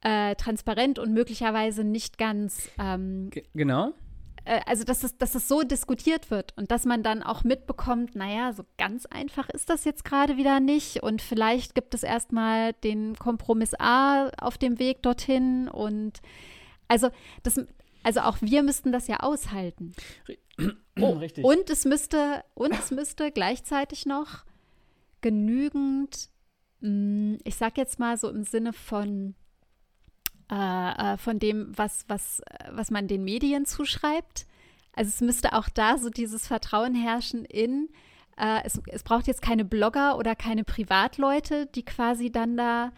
[0.00, 3.92] äh, transparent und möglicherweise nicht ganz ähm, ge- genau.
[4.44, 8.14] Äh, also dass es, dass es so diskutiert wird und dass man dann auch mitbekommt,
[8.14, 12.72] naja, so ganz einfach ist das jetzt gerade wieder nicht und vielleicht gibt es erstmal
[12.72, 16.20] den Kompromiss A auf dem Weg dorthin und
[16.88, 17.10] also
[17.42, 17.60] das,
[18.02, 19.94] also auch wir müssten das ja aushalten.
[21.00, 21.44] Oh, Richtig.
[21.44, 24.44] Und es müsste, und es müsste gleichzeitig noch
[25.22, 26.28] genügend,
[26.80, 29.34] mh, ich sag jetzt mal so im Sinne von,
[30.52, 34.46] äh, äh, von dem, was, was, äh, was man den Medien zuschreibt.
[34.94, 37.88] Also es müsste auch da so dieses Vertrauen herrschen in,
[38.36, 42.92] äh, es, es braucht jetzt keine Blogger oder keine Privatleute, die quasi dann da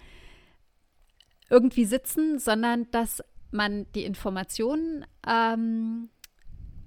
[1.49, 6.09] irgendwie sitzen, sondern dass man die Informationen ähm,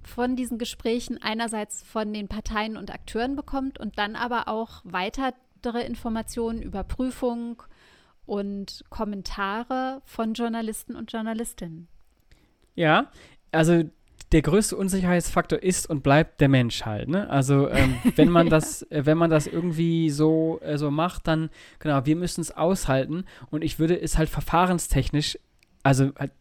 [0.03, 5.85] von diesen Gesprächen einerseits von den Parteien und Akteuren bekommt und dann aber auch weitere
[5.85, 7.63] Informationen, Überprüfung
[8.27, 11.87] und Kommentare von Journalisten und Journalistinnen.
[12.75, 13.09] Ja,
[13.51, 13.83] also
[14.33, 17.07] der größte Unsicherheitsfaktor ist und bleibt der Mensch halt.
[17.07, 17.29] Ne?
[17.29, 21.49] Also ähm, wenn man das, äh, wenn man das irgendwie so, äh, so macht, dann
[21.79, 23.23] genau, wir müssen es aushalten.
[23.49, 25.39] Und ich würde es halt verfahrenstechnisch,
[25.81, 26.33] also halt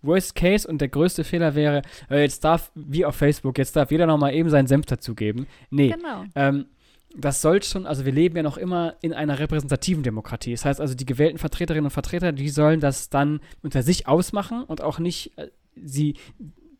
[0.00, 3.90] Worst Case und der größte Fehler wäre, äh, jetzt darf, wie auf Facebook, jetzt darf
[3.90, 5.46] jeder nochmal eben seinen Senf dazugeben.
[5.70, 6.24] Nee, Genau.
[6.34, 6.66] ähm,
[7.16, 10.52] das soll schon, also wir leben ja noch immer in einer repräsentativen Demokratie.
[10.52, 14.62] Das heißt also, die gewählten Vertreterinnen und Vertreter, die sollen das dann unter sich ausmachen
[14.62, 16.16] und auch nicht, äh, sie,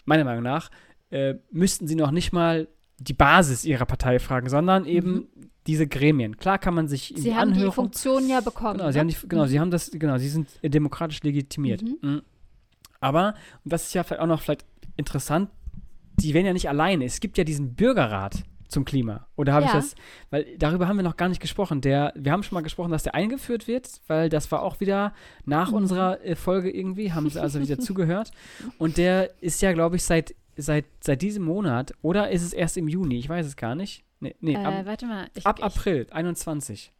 [0.04, 0.70] meiner Meinung nach,
[1.10, 5.28] äh, müssten sie noch nicht mal die Basis ihrer Partei fragen, sondern eben
[5.66, 6.36] diese Gremien.
[6.36, 7.20] Klar kann man sich in Mhm.
[7.20, 8.78] Sie die haben die Anhörung, Funktion ja bekommen.
[8.78, 9.00] Genau, sie ne?
[9.00, 11.82] haben die, genau, sie haben das, genau, sie sind demokratisch legitimiert.
[11.82, 11.96] Mhm.
[12.02, 12.22] Mhm.
[13.00, 14.64] Aber, und das ist ja vielleicht auch noch vielleicht
[14.96, 15.50] interessant,
[16.16, 17.04] die werden ja nicht alleine.
[17.04, 19.26] Es gibt ja diesen Bürgerrat zum Klima.
[19.36, 19.76] Oder habe ich Ja.
[19.78, 19.94] das,
[20.30, 21.80] weil darüber haben wir noch gar nicht gesprochen.
[21.80, 25.12] Der, wir haben schon mal gesprochen, dass der eingeführt wird, weil das war auch wieder
[25.44, 25.76] nach Mhm.
[25.76, 28.30] unserer äh, Folge irgendwie, haben sie also wieder zugehört.
[28.78, 32.76] Und der ist ja, glaube ich, seit, seit, seit diesem Monat, oder ist es erst
[32.76, 33.18] im Juni?
[33.18, 34.04] Ich weiß es gar nicht.
[34.20, 36.92] Nee, nee äh, ab, warte mal, ich, ab ich April 21.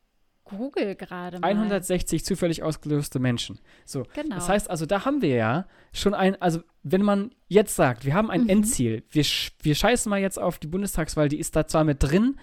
[0.48, 1.48] google gerade mal.
[1.48, 3.58] 160 zufällig ausgelöste Menschen.
[3.84, 4.34] So, Genau.
[4.36, 8.14] das heißt also, da haben wir ja schon ein, also wenn man jetzt sagt, wir
[8.14, 8.48] haben ein Mhm.
[8.48, 9.24] Endziel, wir,
[9.62, 12.36] wir scheißen mal jetzt auf die Bundestagswahl, die ist da zwar mit drin,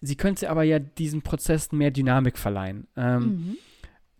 [0.00, 2.86] sie könnte aber ja diesem Prozess mehr Dynamik verleihen.
[2.96, 3.56] Ähm, Mhm.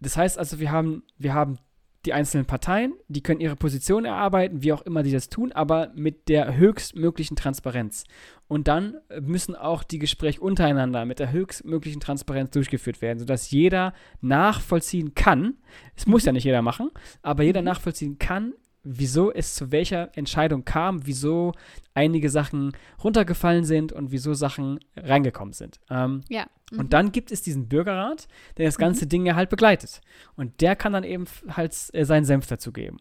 [0.01, 1.59] Das heißt also, wir haben, wir haben
[2.05, 5.93] die einzelnen Parteien, die können ihre Position erarbeiten, wie auch immer die das tun, aber
[5.95, 8.05] mit der höchstmöglichen Transparenz.
[8.49, 13.95] Und dann müssen auch die Gespräche untereinander mit der höchstmöglichen Transparenz durchgeführt werden, sodass jeder
[14.21, 15.55] nachvollziehen kann,
[15.97, 16.91] es muss ja nicht jeder machen,
[17.23, 17.67] aber jeder Mhm.
[17.67, 18.53] nachvollziehen kann,
[18.85, 21.53] wieso es zu welcher Entscheidung kam, wieso
[21.95, 25.79] einige Sachen runtergefallen sind und wieso Sachen reingekommen sind.
[25.91, 26.47] Ähm, Ja.
[26.73, 26.79] Mhm.
[26.81, 30.01] und dann gibt es diesen Bürgerrat, der das ganze Ding ja halt begleitet.
[30.37, 32.99] Und der kann dann eben halt äh, seinen Senf dazugeben.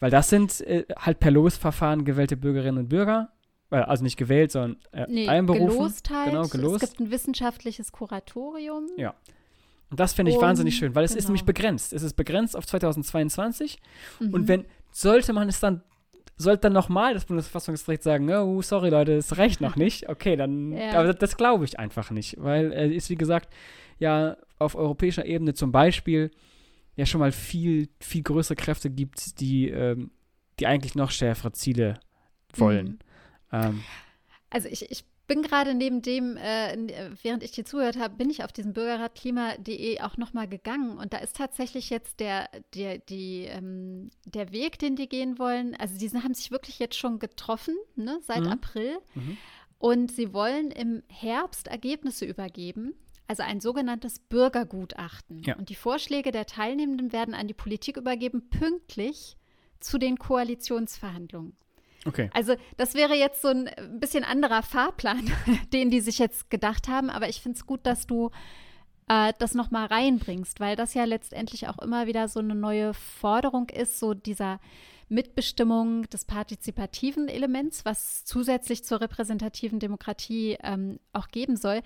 [0.00, 3.30] Weil das sind äh, halt per Losverfahren gewählte Bürgerinnen und Bürger.
[3.70, 5.68] Äh, also nicht gewählt, sondern äh, Nee, einberufen.
[5.68, 6.30] gelost halt.
[6.30, 6.82] Genau, gelost.
[6.82, 8.88] Es gibt ein wissenschaftliches Kuratorium.
[8.96, 9.14] Ja.
[9.90, 11.28] Und das finde ich Und- wahnsinnig schön, weil es ist genau.
[11.30, 11.92] nämlich begrenzt.
[11.92, 13.78] Es ist begrenzt auf 2022
[14.20, 14.34] Mhm.
[14.34, 15.82] und wenn, sollte man es dann,
[16.36, 20.72] sollte dann nochmal das Bundesverfassungsgericht sagen, oh, sorry Leute, es reicht noch nicht, okay, dann,
[20.72, 20.92] Ja.
[20.98, 23.52] aber das, das glaube ich einfach nicht, weil äh, ist wie gesagt,
[23.98, 26.30] ja, auf europäischer Ebene zum Beispiel
[26.96, 30.10] ja schon mal viel, viel größere Kräfte gibt, die, ähm,
[30.58, 32.00] die eigentlich noch schärfere Ziele
[32.54, 32.86] wollen.
[32.86, 32.98] Mhm.
[33.52, 33.82] Ähm,
[34.50, 38.30] Also ich, ich bin gerade neben dem, äh, äh, während ich dir zugehört habe, bin
[38.30, 42.98] ich auf diesen Bürgerrat klima.de auch nochmal gegangen und da ist tatsächlich jetzt der, der,
[42.98, 47.20] die, ähm, der Weg, den die gehen wollen, also die haben sich wirklich jetzt schon
[47.20, 48.48] getroffen, ne, seit Mhm.
[48.48, 49.36] April Mhm.
[49.78, 52.94] und sie wollen im Herbst Ergebnisse übergeben.
[53.28, 55.44] Also ein sogenanntes Bürgergutachten.
[55.44, 55.54] Ja.
[55.54, 59.36] Und die Vorschläge der Teilnehmenden werden an die Politik übergeben, pünktlich
[59.78, 61.56] zu den Koalitionsverhandlungen.
[62.06, 62.30] Okay.
[62.32, 65.30] Also das wäre jetzt so ein bisschen anderer Fahrplan,
[65.72, 67.10] den die sich jetzt gedacht haben.
[67.10, 68.30] Aber ich finde es gut, dass du
[69.08, 73.68] äh, das nochmal reinbringst, weil das ja letztendlich auch immer wieder so eine neue Forderung
[73.68, 74.60] ist, so dieser
[75.08, 81.82] Mitbestimmung des partizipativen Elements, was zusätzlich zur repräsentativen Demokratie ähm, auch geben soll.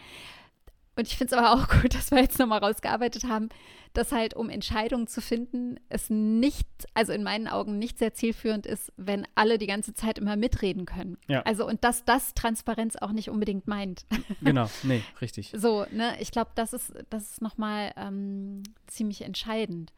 [0.96, 3.48] Und ich finde es aber auch gut, dass wir jetzt nochmal rausgearbeitet haben,
[3.92, 8.66] dass halt, um Entscheidungen zu finden, es nicht, also in meinen Augen nicht sehr zielführend
[8.66, 11.16] ist, wenn alle die ganze Zeit immer mitreden können.
[11.28, 11.42] Ja.
[11.42, 14.04] Also und dass das Transparenz auch nicht unbedingt meint.
[14.40, 15.52] Genau, nee, richtig.
[15.54, 19.92] So, ne, ich glaube, das ist, das ist nochmal ähm, ziemlich entscheidend.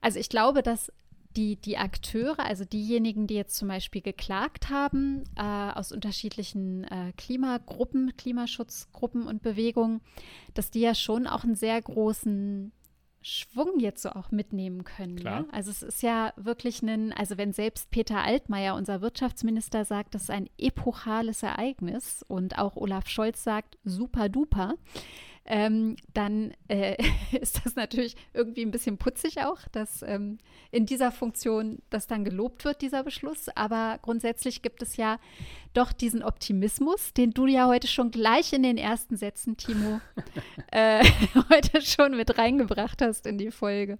[0.00, 0.92] Also ich glaube, dass
[1.36, 7.12] die, die Akteure, also diejenigen, die jetzt zum Beispiel geklagt haben, äh, aus unterschiedlichen äh,
[7.16, 10.00] Klimagruppen, Klimaschutzgruppen und Bewegungen,
[10.54, 12.72] dass die ja schon auch einen sehr großen
[13.26, 15.16] Schwung jetzt so auch mitnehmen können.
[15.16, 15.40] Klar.
[15.40, 15.48] Ne?
[15.50, 20.24] Also es ist ja wirklich ein, also wenn selbst Peter Altmaier, unser Wirtschaftsminister, sagt, das
[20.24, 24.74] ist ein epochales Ereignis und auch Olaf Scholz sagt, super duper,
[25.46, 26.96] ähm, dann äh,
[27.40, 30.38] ist das natürlich irgendwie ein bisschen putzig auch, dass ähm,
[30.70, 33.48] in dieser Funktion das dann gelobt wird, dieser Beschluss.
[33.54, 35.18] Aber grundsätzlich gibt es ja
[35.74, 40.00] doch diesen Optimismus, den du ja heute schon gleich in den ersten Sätzen, Timo,
[40.70, 41.04] äh,
[41.50, 43.98] heute schon mit reingebracht hast in die Folge.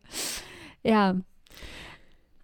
[0.82, 1.16] Ja.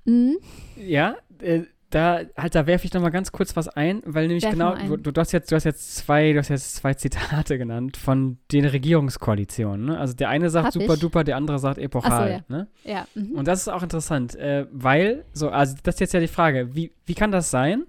[0.05, 0.39] Mhm.
[0.77, 4.45] Ja, äh, da, halt, da werfe ich noch mal ganz kurz was ein, weil nämlich
[4.45, 7.59] Werf genau, du, du, hast jetzt, du hast jetzt zwei, du hast jetzt zwei Zitate
[7.59, 9.87] genannt von den Regierungskoalitionen.
[9.87, 9.99] Ne?
[9.99, 11.01] Also der eine sagt Hab super ich.
[11.01, 12.31] duper, der andere sagt epochal.
[12.31, 12.57] ja.
[12.57, 12.69] ne?
[12.85, 13.07] Ja.
[13.15, 13.33] Mhm.
[13.33, 16.75] Und das ist auch interessant, äh, weil, so, also das ist jetzt ja die Frage,
[16.75, 17.85] wie, wie kann das sein,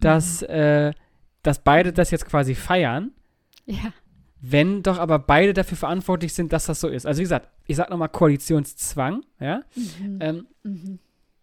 [0.00, 0.48] dass, Mhm.
[0.48, 0.92] äh,
[1.42, 3.10] dass beide das jetzt quasi feiern,
[3.66, 3.92] ja.
[4.40, 7.06] wenn doch aber beide dafür verantwortlich sind, dass das so ist.
[7.06, 9.60] Also wie gesagt, ich sag nochmal Koalitionszwang, ja.
[9.76, 10.18] Mhm.
[10.20, 10.98] Ähm, Mhm.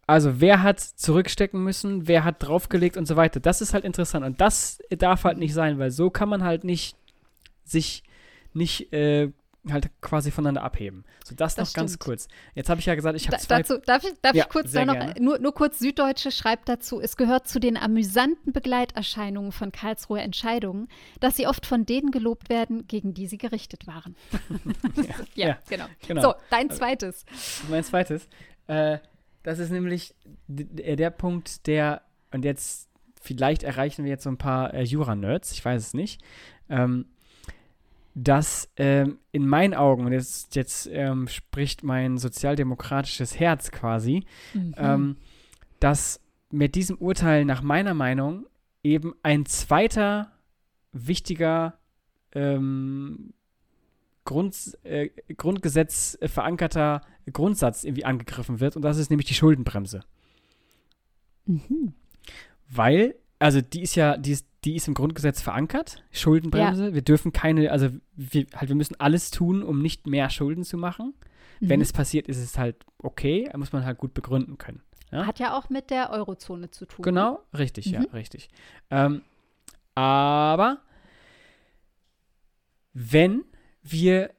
[0.09, 3.39] Also wer hat zurückstecken müssen, wer hat draufgelegt und so weiter.
[3.39, 6.63] Das ist halt interessant und das darf halt nicht sein, weil so kann man halt
[6.63, 6.95] nicht
[7.63, 8.03] sich
[8.53, 9.31] nicht äh,
[9.69, 11.03] halt quasi voneinander abheben.
[11.23, 12.03] So, das, Das noch ganz stimmt.
[12.03, 12.27] kurz.
[12.55, 13.57] Jetzt habe ich ja gesagt, ich habe Da, zwei.
[13.59, 17.15] dazu, darf ich, darf Ja, ich kurz noch, nur, nur kurz Süddeutsche schreibt dazu, es
[17.15, 20.87] gehört zu den amüsanten Begleiterscheinungen von Karlsruher Entscheidungen,
[21.19, 24.15] dass sie oft von denen gelobt werden, gegen die sie gerichtet waren.
[25.35, 25.85] ja, ja, genau.
[26.07, 26.21] genau.
[26.21, 27.25] So, dein zweites.
[27.69, 28.27] Mein zweites.
[28.67, 28.97] Äh,
[29.43, 30.15] das ist nämlich
[30.47, 32.89] d- der Punkt, der, und jetzt
[33.21, 36.21] vielleicht erreichen wir jetzt so ein paar äh, Jura-Nerds, ich weiß es nicht,
[36.69, 37.05] ähm,
[38.15, 44.73] dass ähm, in meinen Augen, und jetzt, jetzt ähm, spricht mein sozialdemokratisches Herz quasi, Mhm.
[44.77, 45.17] ähm,
[45.79, 46.19] dass
[46.51, 48.45] mit diesem Urteil nach meiner Meinung
[48.83, 50.31] eben ein zweiter
[50.91, 51.77] wichtiger
[52.33, 53.33] ähm,
[54.25, 60.01] Grund, äh, Grundgesetz äh, verankerter Grundsatz irgendwie angegriffen wird und das ist nämlich die Schuldenbremse.
[61.45, 61.93] Mhm.
[62.69, 66.93] Weil, also die ist ja, die ist, die ist im Grundgesetz verankert, Schuldenbremse.
[66.93, 70.77] Wir dürfen keine, also wir, halt, wir müssen alles tun, um nicht mehr Schulden zu
[70.77, 71.13] machen.
[71.61, 71.83] Wenn Mhm.
[71.83, 74.81] es passiert, ist es halt okay, muss man halt gut begründen können.
[75.11, 75.25] ja?
[75.25, 77.03] Hat ja auch mit der Eurozone zu tun.
[77.03, 78.05] Genau, richtig, ja, Mhm.
[78.13, 78.49] richtig.
[78.89, 79.21] Ähm,
[79.95, 80.79] aber
[82.93, 83.43] wenn
[83.81, 84.31] wir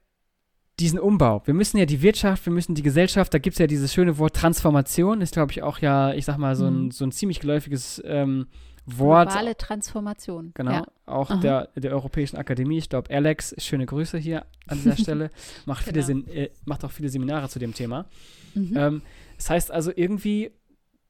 [0.81, 3.67] diesen Umbau, wir müssen ja die Wirtschaft, wir müssen die Gesellschaft, da gibt es ja
[3.67, 6.91] dieses schöne Wort Transformation, ist glaube ich auch ja, ich sag mal, so ein, Mhm.
[6.91, 8.47] so ein ziemlich geläufiges ähm,
[8.87, 9.29] Wort.
[9.29, 10.51] Globale Transformation.
[10.55, 10.87] Genau, Ja.
[11.07, 11.41] auch Aha.
[11.41, 12.79] der, der Europäischen Akademie.
[12.79, 15.31] Ich glaube, Alex, schöne Grüße hier an dieser Stelle,
[15.67, 16.07] macht, viele Genau.
[16.07, 18.07] Sen äh, macht auch viele Seminare zu dem Thema.
[18.55, 18.73] Mhm.
[18.77, 19.03] Ähm,
[19.37, 20.51] das heißt also, irgendwie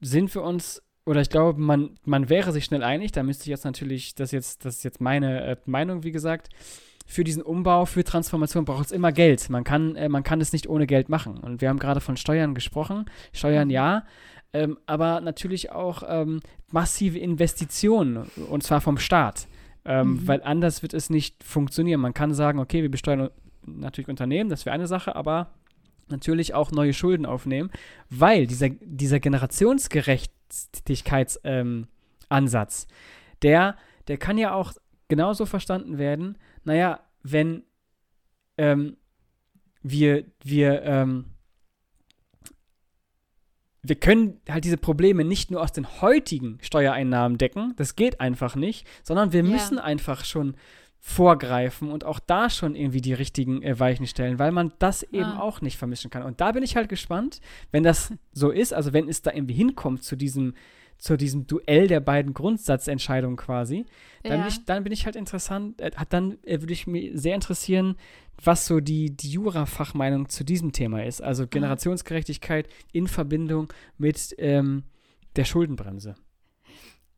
[0.01, 3.49] sind wir uns, oder ich glaube, man, man wäre sich schnell einig, da müsste ich
[3.49, 6.49] jetzt natürlich, das jetzt, das ist jetzt meine äh, Meinung, wie gesagt,
[7.11, 9.51] für diesen Umbau, für Transformation braucht es immer Geld.
[9.51, 11.39] Man kann, äh, man kann es nicht ohne Geld machen.
[11.39, 13.07] Und wir haben gerade von Steuern gesprochen.
[13.33, 13.73] Steuern Mhm.
[13.73, 14.05] ja,
[14.53, 16.39] ähm, aber natürlich auch ähm,
[16.71, 19.49] massive Investitionen, und zwar vom Staat.
[19.85, 20.29] Ähm, Mhm.
[20.29, 22.01] Weil anders wird es nicht funktionieren.
[22.01, 23.31] Man kann sagen, okay, wir besteuern
[23.67, 25.51] natürlich unternehmen, das wäre eine Sache, aber
[26.09, 27.71] natürlich auch neue Schulden aufnehmen,
[28.09, 31.89] weil dieser, dieser Generationsgerechtigkeitsansatz, ähm,
[33.43, 34.75] der, der kann ja auch
[35.09, 37.63] genauso verstanden werden, naja, wenn
[38.59, 38.97] ähm,
[39.83, 41.25] wir, wir, ähm,
[43.83, 48.55] wir können halt diese Probleme nicht nur aus den heutigen Steuereinnahmen decken, das geht einfach
[48.57, 49.49] nicht, sondern wir Ja.
[49.51, 50.55] müssen einfach schon
[51.03, 55.31] vorgreifen und auch da schon irgendwie die richtigen äh, Weichen stellen, weil man das eben
[55.31, 55.41] Ah.
[55.41, 56.25] auch nicht vermischen kann.
[56.25, 57.41] Und da bin ich halt gespannt,
[57.73, 60.53] wenn das so ist, also wenn es da irgendwie hinkommt zu diesem,
[61.01, 63.87] zu diesem Duell der beiden Grundsatzentscheidungen quasi,
[64.23, 64.39] dann, Ja.
[64.39, 67.35] bin, ich, dann bin ich halt interessant, äh, hat dann äh, würde ich mich sehr
[67.35, 67.97] interessieren,
[68.43, 71.21] was so die, die Jura-Fachmeinung zu diesem Thema ist.
[71.23, 74.85] Also Generationsgerechtigkeit in Verbindung mit ähm,
[75.37, 76.15] der Schuldenbremse.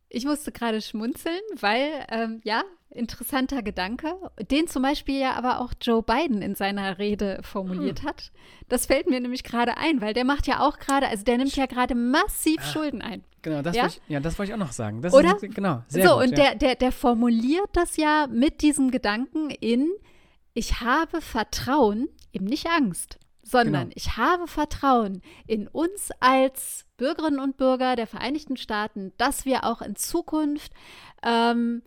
[0.09, 4.14] Ich musste gerade schmunzeln, weil, ähm, ja, interessanter Gedanke,
[4.51, 8.09] den zum Beispiel ja aber auch Joe Biden in seiner Rede formuliert Hm.
[8.09, 8.31] hat.
[8.68, 11.57] Das fällt mir nämlich gerade ein, weil der macht ja auch gerade, also der nimmt
[11.57, 12.64] ja gerade massiv Ah.
[12.64, 13.25] Schulden ein.
[13.43, 13.83] Genau, das Ja?
[13.83, 15.03] wollte ich, ja, das wollte ich auch noch sagen.
[15.03, 15.37] Das Oder?
[15.37, 16.37] Ist, genau, sehr so, gut, und ja.
[16.37, 19.91] der, der, der formuliert das ja mit diesem Gedanken in,
[20.55, 23.95] ich habe Vertrauen, eben nicht Angst, sondern Genau.
[23.97, 29.83] ich habe Vertrauen in uns als Bürgerinnen und Bürger der Vereinigten Staaten, dass wir auch
[29.83, 30.73] in Zukunft
[31.25, 31.83] ähm,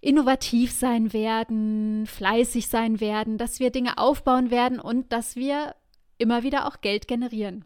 [0.00, 5.74] innovativ sein werden, fleißig sein werden, dass wir Dinge aufbauen werden und dass wir
[6.18, 7.64] immer wieder auch Geld generieren.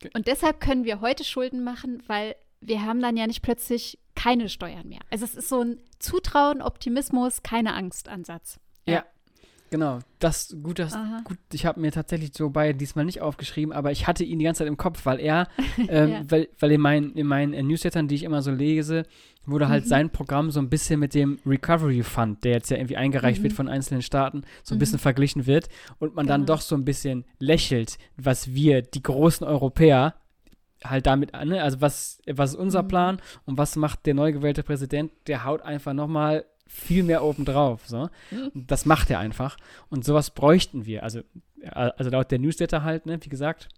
[0.00, 3.98] Ge- Und deshalb können wir heute Schulden machen, weil wir haben dann ja nicht plötzlich
[4.14, 5.00] keine Steuern mehr.
[5.10, 8.60] Also es ist so ein Zutrauen, Optimismus, keine Angst-Ansatz.
[8.86, 9.04] Ja.
[9.72, 11.20] Genau, das gut, das Aha.
[11.22, 11.38] gut.
[11.52, 14.58] Ich habe mir tatsächlich Joe Biden diesmal nicht aufgeschrieben, aber ich hatte ihn die ganze
[14.58, 15.46] Zeit im Kopf, weil er,
[15.88, 16.22] ähm, Ja.
[16.28, 19.04] weil, weil in meinen, in meinen äh, Newslettern, die ich immer so lese,
[19.46, 19.88] wurde halt Mhm.
[19.88, 23.44] sein Programm so ein bisschen mit dem Recovery Fund, der jetzt ja irgendwie eingereicht Mhm.
[23.44, 24.80] wird von einzelnen Staaten, so ein Mhm.
[24.80, 25.68] bisschen verglichen wird
[26.00, 26.54] und man dann Genau.
[26.56, 30.16] doch so ein bisschen lächelt, was wir, die großen Europäer,
[30.84, 31.62] halt damit an, ne?
[31.62, 32.88] also was, was ist unser Mhm.
[32.88, 37.86] Plan und was macht der neu gewählte Präsident, der haut einfach nochmal viel mehr obendrauf,
[37.86, 38.08] so.
[38.30, 38.50] Mhm.
[38.54, 39.56] Und Das macht er einfach.
[39.88, 41.02] Und sowas bräuchten wir.
[41.02, 41.20] Also,
[41.60, 43.68] äh, also laut der Newsletter halt, ne, wie gesagt.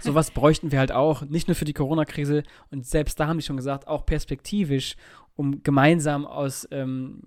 [0.00, 2.44] Sowas bräuchten wir halt auch, nicht nur für die Corona-Krise.
[2.70, 4.96] Und selbst da haben die schon gesagt, auch perspektivisch,
[5.34, 7.20] um gemeinsam aus ähm,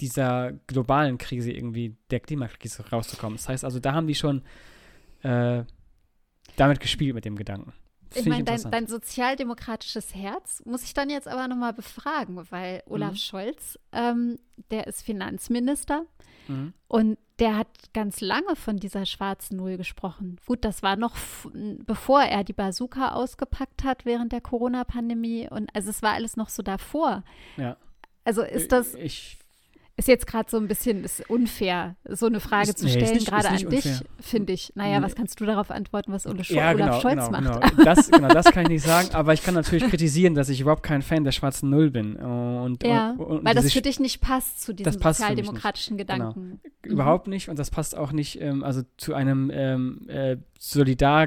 [0.00, 3.36] dieser globalen Krise irgendwie, der Klimakrise rauszukommen.
[3.36, 4.42] Das heißt also, da haben die schon
[5.22, 5.62] äh,
[6.56, 7.72] damit gespielt mit dem Gedanken.
[8.14, 13.12] Ich meine, dein, dein sozialdemokratisches Herz muss ich dann jetzt aber nochmal befragen, weil Olaf
[13.12, 13.16] Mhm.
[13.16, 14.38] Scholz, ähm,
[14.70, 16.04] der ist Finanzminister
[16.48, 16.72] Mhm.
[16.88, 20.40] und der hat ganz lange von dieser schwarzen Null gesprochen.
[20.46, 21.14] Gut, das war noch
[21.52, 26.48] bevor er die Bazooka ausgepackt hat während der Corona-Pandemie und also es war alles noch
[26.48, 27.22] so davor.
[27.56, 27.76] Ja.
[28.24, 29.38] Also ist das, Ich,
[29.98, 33.14] ist jetzt gerade so ein bisschen ist unfair, so eine Frage Ist- zu nee, stellen,
[33.14, 33.84] nicht- gerade an dich,
[34.20, 34.72] finde ich.
[34.76, 35.04] Naja, Nee.
[35.06, 37.70] was kannst du darauf antworten, was Ole Scho Ja, Olaf genau, Scholz genau, macht?
[37.72, 37.84] genau.
[37.84, 38.28] Das, genau.
[38.28, 41.24] Das kann ich nicht sagen, aber ich kann natürlich kritisieren, dass ich überhaupt kein Fan
[41.24, 42.14] der schwarzen Null bin.
[42.16, 45.02] Und, Ja, und, und Weil das für dich nicht passt zu diesem nicht.
[45.02, 46.60] sozialdemokratischen Gedanken.
[46.84, 46.90] Mhm.
[46.92, 51.26] überhaupt nicht und das passt auch nicht ähm, also zu einem ähm, äh, Solidar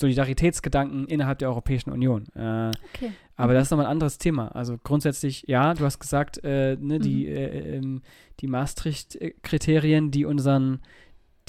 [0.00, 2.26] Solidaritätsgedanken innerhalb der Europäischen Union.
[2.34, 3.12] Äh, Okay.
[3.36, 3.56] aber Mhm.
[3.56, 4.48] das ist nochmal ein anderes Thema.
[4.48, 7.36] Also grundsätzlich, ja, du hast gesagt, äh, ne, die, Mhm.
[7.36, 8.02] äh, ähm,
[8.40, 10.80] die Maastricht-Kriterien, die unseren,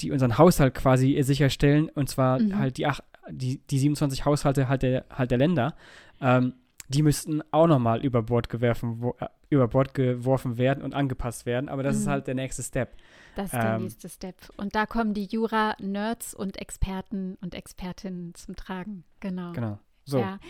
[0.00, 2.58] die unseren Haushalt quasi äh, sicherstellen, und zwar Mhm.
[2.58, 5.74] halt die, ach, die, die 27 Haushalte halt der, halt der Länder,
[6.20, 6.54] ähm,
[6.88, 11.46] die müssten auch nochmal über Bord gewerfen, wo, äh, über Bord geworfen werden und angepasst
[11.46, 11.68] werden.
[11.68, 12.10] Aber das ist Mhm.
[12.10, 12.96] halt der nächste Step.
[13.36, 14.34] Das ist der Ähm, nächste Step.
[14.56, 19.04] Und da kommen die Jura-Nerds und Experten und Expertinnen zum Tragen.
[19.20, 19.52] Genau.
[19.52, 19.78] Genau.
[20.04, 20.18] So.
[20.18, 20.40] Ja,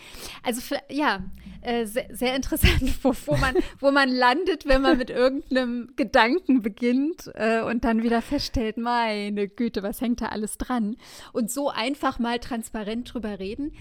[0.43, 1.23] also für, ja,
[1.61, 6.63] äh, sehr, sehr interessant, wo, wo, man, wo man landet, wenn man mit irgendeinem Gedanken
[6.63, 10.97] beginnt äh, und dann wieder feststellt, meine Güte, was hängt da alles dran?
[11.35, 13.75] Und so einfach mal transparent drüber reden,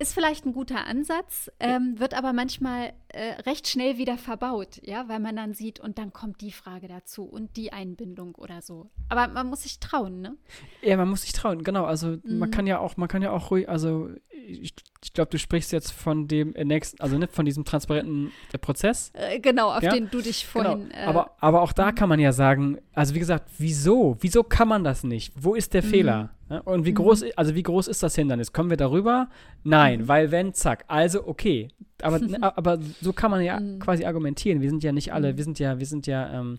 [0.00, 5.06] ist vielleicht ein guter Ansatz, ähm, wird aber manchmal äh, recht schnell wieder verbaut, ja,
[5.08, 8.88] weil man dann sieht und dann kommt die Frage dazu und die Einbindung oder so.
[9.08, 10.36] Aber man muss sich trauen, ne?
[10.82, 11.84] Ja, man muss sich trauen, genau.
[11.84, 12.50] Also man Mhm.
[12.50, 15.90] kann ja auch, man kann ja auch ruhig, also ich, ich glaube, du sprichst jetzt
[15.92, 19.10] von dem äh, nächsten, also nicht von diesem transparenten äh, Prozess.
[19.14, 20.88] Äh, genau, auf Ja, den du dich vorhin.
[20.88, 20.94] genau.
[20.98, 24.16] äh, aber, aber auch da kann man ja sagen, also wie gesagt, wieso?
[24.20, 25.32] Wieso kann man das nicht?
[25.36, 25.88] Wo ist der Mhm.
[25.88, 26.30] Fehler?
[26.50, 26.96] Ja, und wie Mhm.
[26.96, 28.52] groß, also wie groß ist das Hindernis?
[28.52, 29.28] Kommen wir darüber?
[29.62, 30.08] Nein, Mhm.
[30.08, 30.84] weil wenn, zack.
[30.88, 31.68] Also okay.
[32.02, 33.78] Aber, ne, aber so kann man ja Mhm.
[33.78, 34.60] quasi argumentieren.
[34.60, 36.58] Wir sind ja nicht alle, wir sind ja, wir sind ja ähm,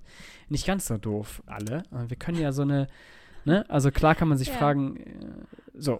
[0.50, 1.84] nicht ganz so doof alle.
[1.92, 2.88] Und wir können ja so eine,
[3.44, 4.54] ne, also klar kann man sich Ja.
[4.56, 5.04] fragen, äh,
[5.74, 6.00] so.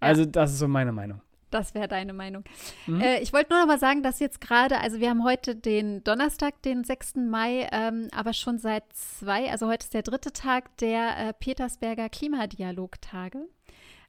[0.00, 1.20] Also das ist so meine Meinung.
[1.50, 2.44] Das wäre deine Meinung.
[2.86, 3.00] Mhm.
[3.00, 6.04] Äh, ich wollte nur noch mal sagen, dass jetzt gerade, also wir haben heute den
[6.04, 7.16] Donnerstag, den 6.
[7.16, 12.08] Mai, ähm, aber schon seit zwei, also heute ist der dritte Tag der äh, Petersberger
[12.08, 13.48] Klimadialogtage.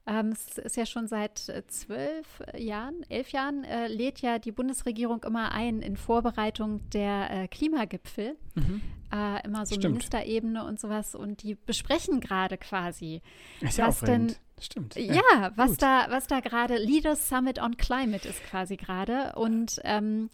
[0.07, 4.51] Ähm, es ist ja schon seit äh, zwölf Jahren, elf Jahren, äh, lädt ja die
[4.51, 8.35] Bundesregierung immer ein in Vorbereitung der äh, Klimagipfel.
[8.55, 8.81] Mhm.
[9.13, 9.93] Äh, immer so Stimmt.
[9.95, 11.13] Ministerebene und sowas.
[11.13, 13.21] Und die besprechen gerade quasi,
[13.59, 14.35] Ist ja was denn-.
[14.61, 14.95] Stimmt.
[14.95, 15.81] ja, was gut.
[15.81, 19.33] da, was da gerade Leaders Summit on Climate ist quasi gerade.
[19.35, 20.29] Und ähm,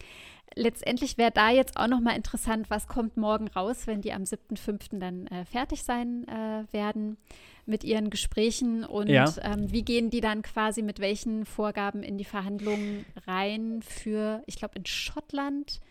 [0.55, 4.23] letztendlich wäre da jetzt auch noch mal interessant, was kommt morgen raus, wenn die am
[4.23, 4.99] 7.5.
[4.99, 7.17] dann äh, fertig sein äh, werden
[7.65, 9.25] mit ihren Gesprächen und Ja.
[9.41, 14.55] ähm, wie gehen die dann quasi mit welchen Vorgaben in die Verhandlungen rein für, ich
[14.55, 15.81] glaube, in Schottland.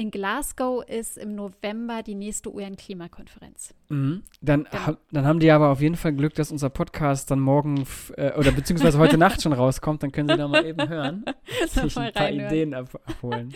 [0.00, 3.74] In Glasgow ist im November die nächste UN-Klimakonferenz.
[3.88, 4.22] Mhm.
[4.40, 4.86] Dann, Genau.
[4.86, 7.84] ha dann haben die aber auf jeden Fall Glück, dass unser Podcast dann morgen
[8.16, 10.04] äh, oder beziehungsweise heute Nacht schon rauskommt.
[10.04, 11.24] Dann können sie da mal eben hören.
[11.68, 12.46] sich ein paar reinhören.
[12.52, 13.52] Ideen ab abholen.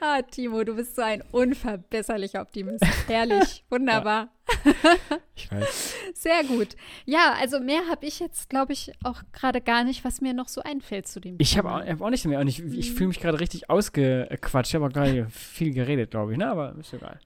[0.00, 2.84] Ah, Timo, du bist so ein unverbesserlicher Optimist.
[3.06, 4.30] Herrlich, wunderbar.
[5.34, 5.94] Ich weiß.
[6.14, 6.76] Sehr gut.
[7.06, 10.48] Ja, also mehr habe ich jetzt, glaube ich, auch gerade gar nicht, was mir noch
[10.48, 12.40] so einfällt zu dem Ich habe auch, hab auch nicht mehr.
[12.40, 12.96] Und ich, ich Mhm.
[12.96, 14.70] fühle mich gerade richtig ausgequatscht.
[14.70, 16.38] Ich habe auch gerade viel geredet, glaube ich.
[16.38, 16.48] Ne?
[16.48, 17.18] Aber ist egal.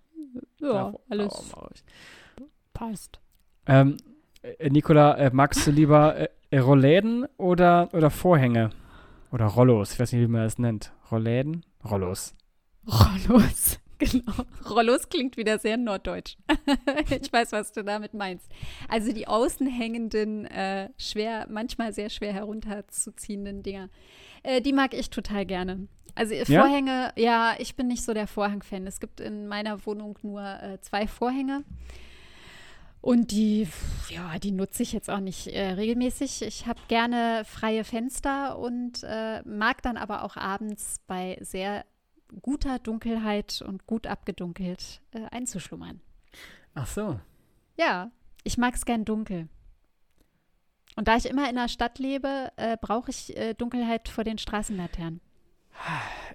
[0.60, 1.82] Ja, Darf- alles ich.
[2.72, 3.20] passt.
[3.66, 3.96] Ähm,
[4.42, 8.70] äh, Nicola, äh, magst du lieber äh, äh, Rollläden oder, oder Vorhänge?
[9.32, 9.92] Oder Rollos?
[9.92, 10.92] Ich weiß nicht, wie man das nennt.
[11.10, 11.64] Rollläden?
[11.84, 12.34] Rollos.
[12.86, 13.78] Rollos.
[14.10, 14.32] Genau.
[14.70, 16.36] Rollos klingt wieder sehr norddeutsch.
[17.20, 18.48] ich weiß, was du damit meinst.
[18.88, 23.88] Also die außen hängenden, äh, schwer, manchmal sehr schwer herunterzuziehenden Dinger.
[24.44, 25.88] Äh, die mag ich total gerne.
[26.14, 26.62] Also äh, Ja?
[26.62, 28.86] Vorhänge, ja, ich bin nicht so der Vorhang-Fan.
[28.86, 31.64] Es gibt in meiner Wohnung nur äh, zwei Vorhänge.
[33.00, 33.68] Und die,
[34.10, 36.42] ja, die nutze ich jetzt auch nicht äh, regelmäßig.
[36.42, 41.84] Ich habe gerne freie Fenster und äh, mag dann aber auch abends bei sehr
[42.42, 46.00] guter Dunkelheit und gut abgedunkelt äh, einzuschlummern.
[46.74, 47.20] Ach so.
[47.76, 48.10] Ja,
[48.44, 49.48] ich mag es gern dunkel.
[50.96, 54.36] Und da ich immer in der Stadt lebe, äh, brauche ich äh, Dunkelheit vor den
[54.38, 55.20] Straßenlaternen.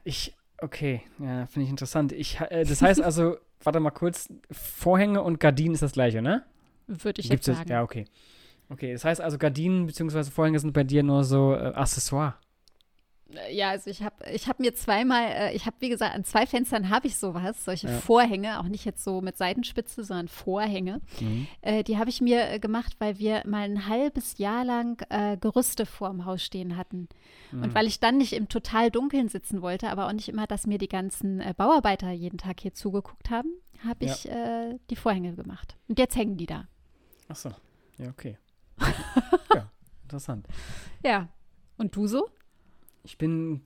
[0.06, 2.14] Ich, okay, ja, finde ich interessant.
[2.14, 6.46] Ich, äh, das heißt also, warte mal kurz, Vorhänge und Gardinen ist das gleiche, ne?
[6.88, 7.58] Würde ich Gibt's jetzt das?
[7.58, 7.70] sagen.
[7.72, 8.06] Ja, okay.
[8.70, 10.24] Okay, das heißt also, Gardinen bzw.
[10.24, 12.36] Vorhänge sind bei dir nur so äh, Accessoire.
[13.36, 16.23] Äh, Ja, also ich habe ich hab mir zweimal, äh, ich habe wie gesagt, an
[16.23, 17.99] zwei Fenstern habe ich sowas, solche Ja.
[17.99, 21.01] Vorhänge, auch nicht jetzt so mit Seitenspitze, sondern Vorhänge.
[21.19, 21.47] Mhm.
[21.61, 25.38] Äh, die habe ich mir äh, gemacht, weil wir mal ein halbes Jahr lang äh,
[25.38, 27.07] Gerüste vorm Haus stehen hatten.
[27.51, 27.63] Mhm.
[27.63, 30.67] Und weil ich dann nicht im total Dunkeln sitzen wollte, aber auch nicht immer, dass
[30.67, 33.49] mir die ganzen äh, Bauarbeiter jeden Tag hier zugeguckt haben,
[33.86, 34.13] habe Ja.
[34.13, 34.29] ich
[34.89, 35.75] die Vorhänge gemacht.
[35.89, 36.67] Und jetzt hängen die da.
[37.27, 37.49] Ach so.
[37.97, 38.38] Ja, okay.
[39.53, 39.69] ja,
[40.03, 40.47] interessant.
[41.03, 41.27] Ja.
[41.77, 42.27] Und du so?
[43.04, 43.62] Ich bin,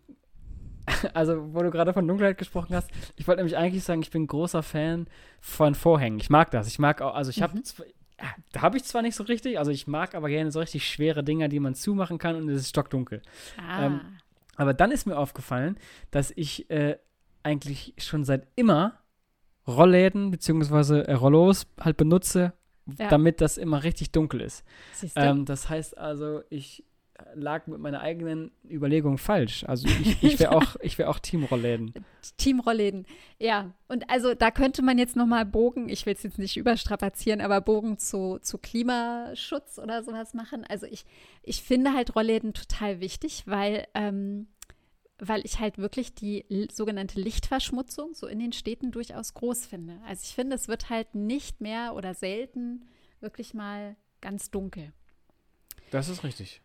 [1.13, 4.27] also wo du gerade von Dunkelheit gesprochen hast, ich wollte nämlich eigentlich sagen, ich bin
[4.27, 5.07] großer Fan
[5.41, 6.19] von Vorhängen.
[6.19, 6.67] Ich mag das.
[6.67, 7.63] Ich mag auch, also ich habe, Mhm.
[8.19, 10.89] ja, da habe ich zwar nicht so richtig, also ich mag aber gerne so richtig
[10.89, 13.21] schwere Dinger, die man zumachen kann und es ist stockdunkel.
[13.57, 13.85] Ah.
[13.85, 14.01] Ähm,
[14.59, 15.77] Aber dann ist mir aufgefallen,
[16.09, 16.97] dass ich äh,
[17.43, 18.97] eigentlich schon seit immer
[19.67, 21.01] Rollläden bzw.
[21.01, 22.53] Äh, Rollos halt benutze,
[22.97, 23.07] Ja.
[23.09, 24.63] damit das immer richtig dunkel ist.
[25.15, 26.85] Ähm, das heißt also, ich
[27.33, 29.63] lag mit meiner eigenen Überlegung falsch.
[29.63, 31.93] Also ich, ich wäre auch, ich wär auch Team Rollläden.
[32.37, 33.05] Team Rollläden.
[33.39, 37.41] Ja, und also da könnte man jetzt nochmal Bogen, ich will es jetzt nicht überstrapazieren,
[37.41, 40.63] aber Bogen zu, zu Klimaschutz oder sowas machen.
[40.67, 41.05] Also ich,
[41.43, 44.47] ich finde halt Rollläden total wichtig, weil, ähm,
[45.17, 49.99] weil ich halt wirklich die sogenannte Lichtverschmutzung so in den Städten durchaus groß finde.
[50.05, 52.85] Also ich finde, es wird halt nicht mehr oder selten
[53.21, 54.93] wirklich mal ganz dunkel.
[55.89, 56.61] Das ist richtig.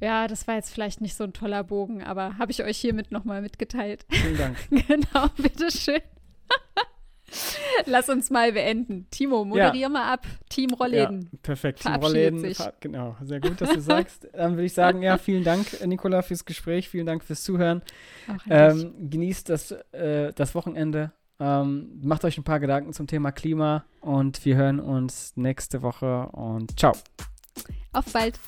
[0.00, 3.12] Ja, das war jetzt vielleicht nicht so ein toller Bogen, aber habe ich euch hiermit
[3.12, 4.04] nochmal mitgeteilt.
[4.10, 4.56] Vielen Dank.
[4.88, 6.00] Genau, bitteschön.
[7.86, 9.06] Lass uns mal beenden.
[9.10, 10.26] Timo, moderier mal ab.
[10.48, 11.28] Team Rollläden.
[11.32, 11.80] Ja, perfekt.
[11.82, 12.54] Team Rollläden.
[12.80, 14.28] Genau, sehr gut, dass du sagst.
[14.32, 16.88] Dann würde ich sagen, ja, vielen Dank, Nicola, fürs Gespräch.
[16.88, 17.82] Vielen Dank fürs Zuhören.
[18.48, 21.12] Ähm, genießt das, äh, das Wochenende.
[21.38, 26.28] Ähm, macht euch ein paar Gedanken zum Thema Klima und wir hören uns nächste Woche
[26.28, 26.94] und ciao.
[27.92, 28.38] Auf bald.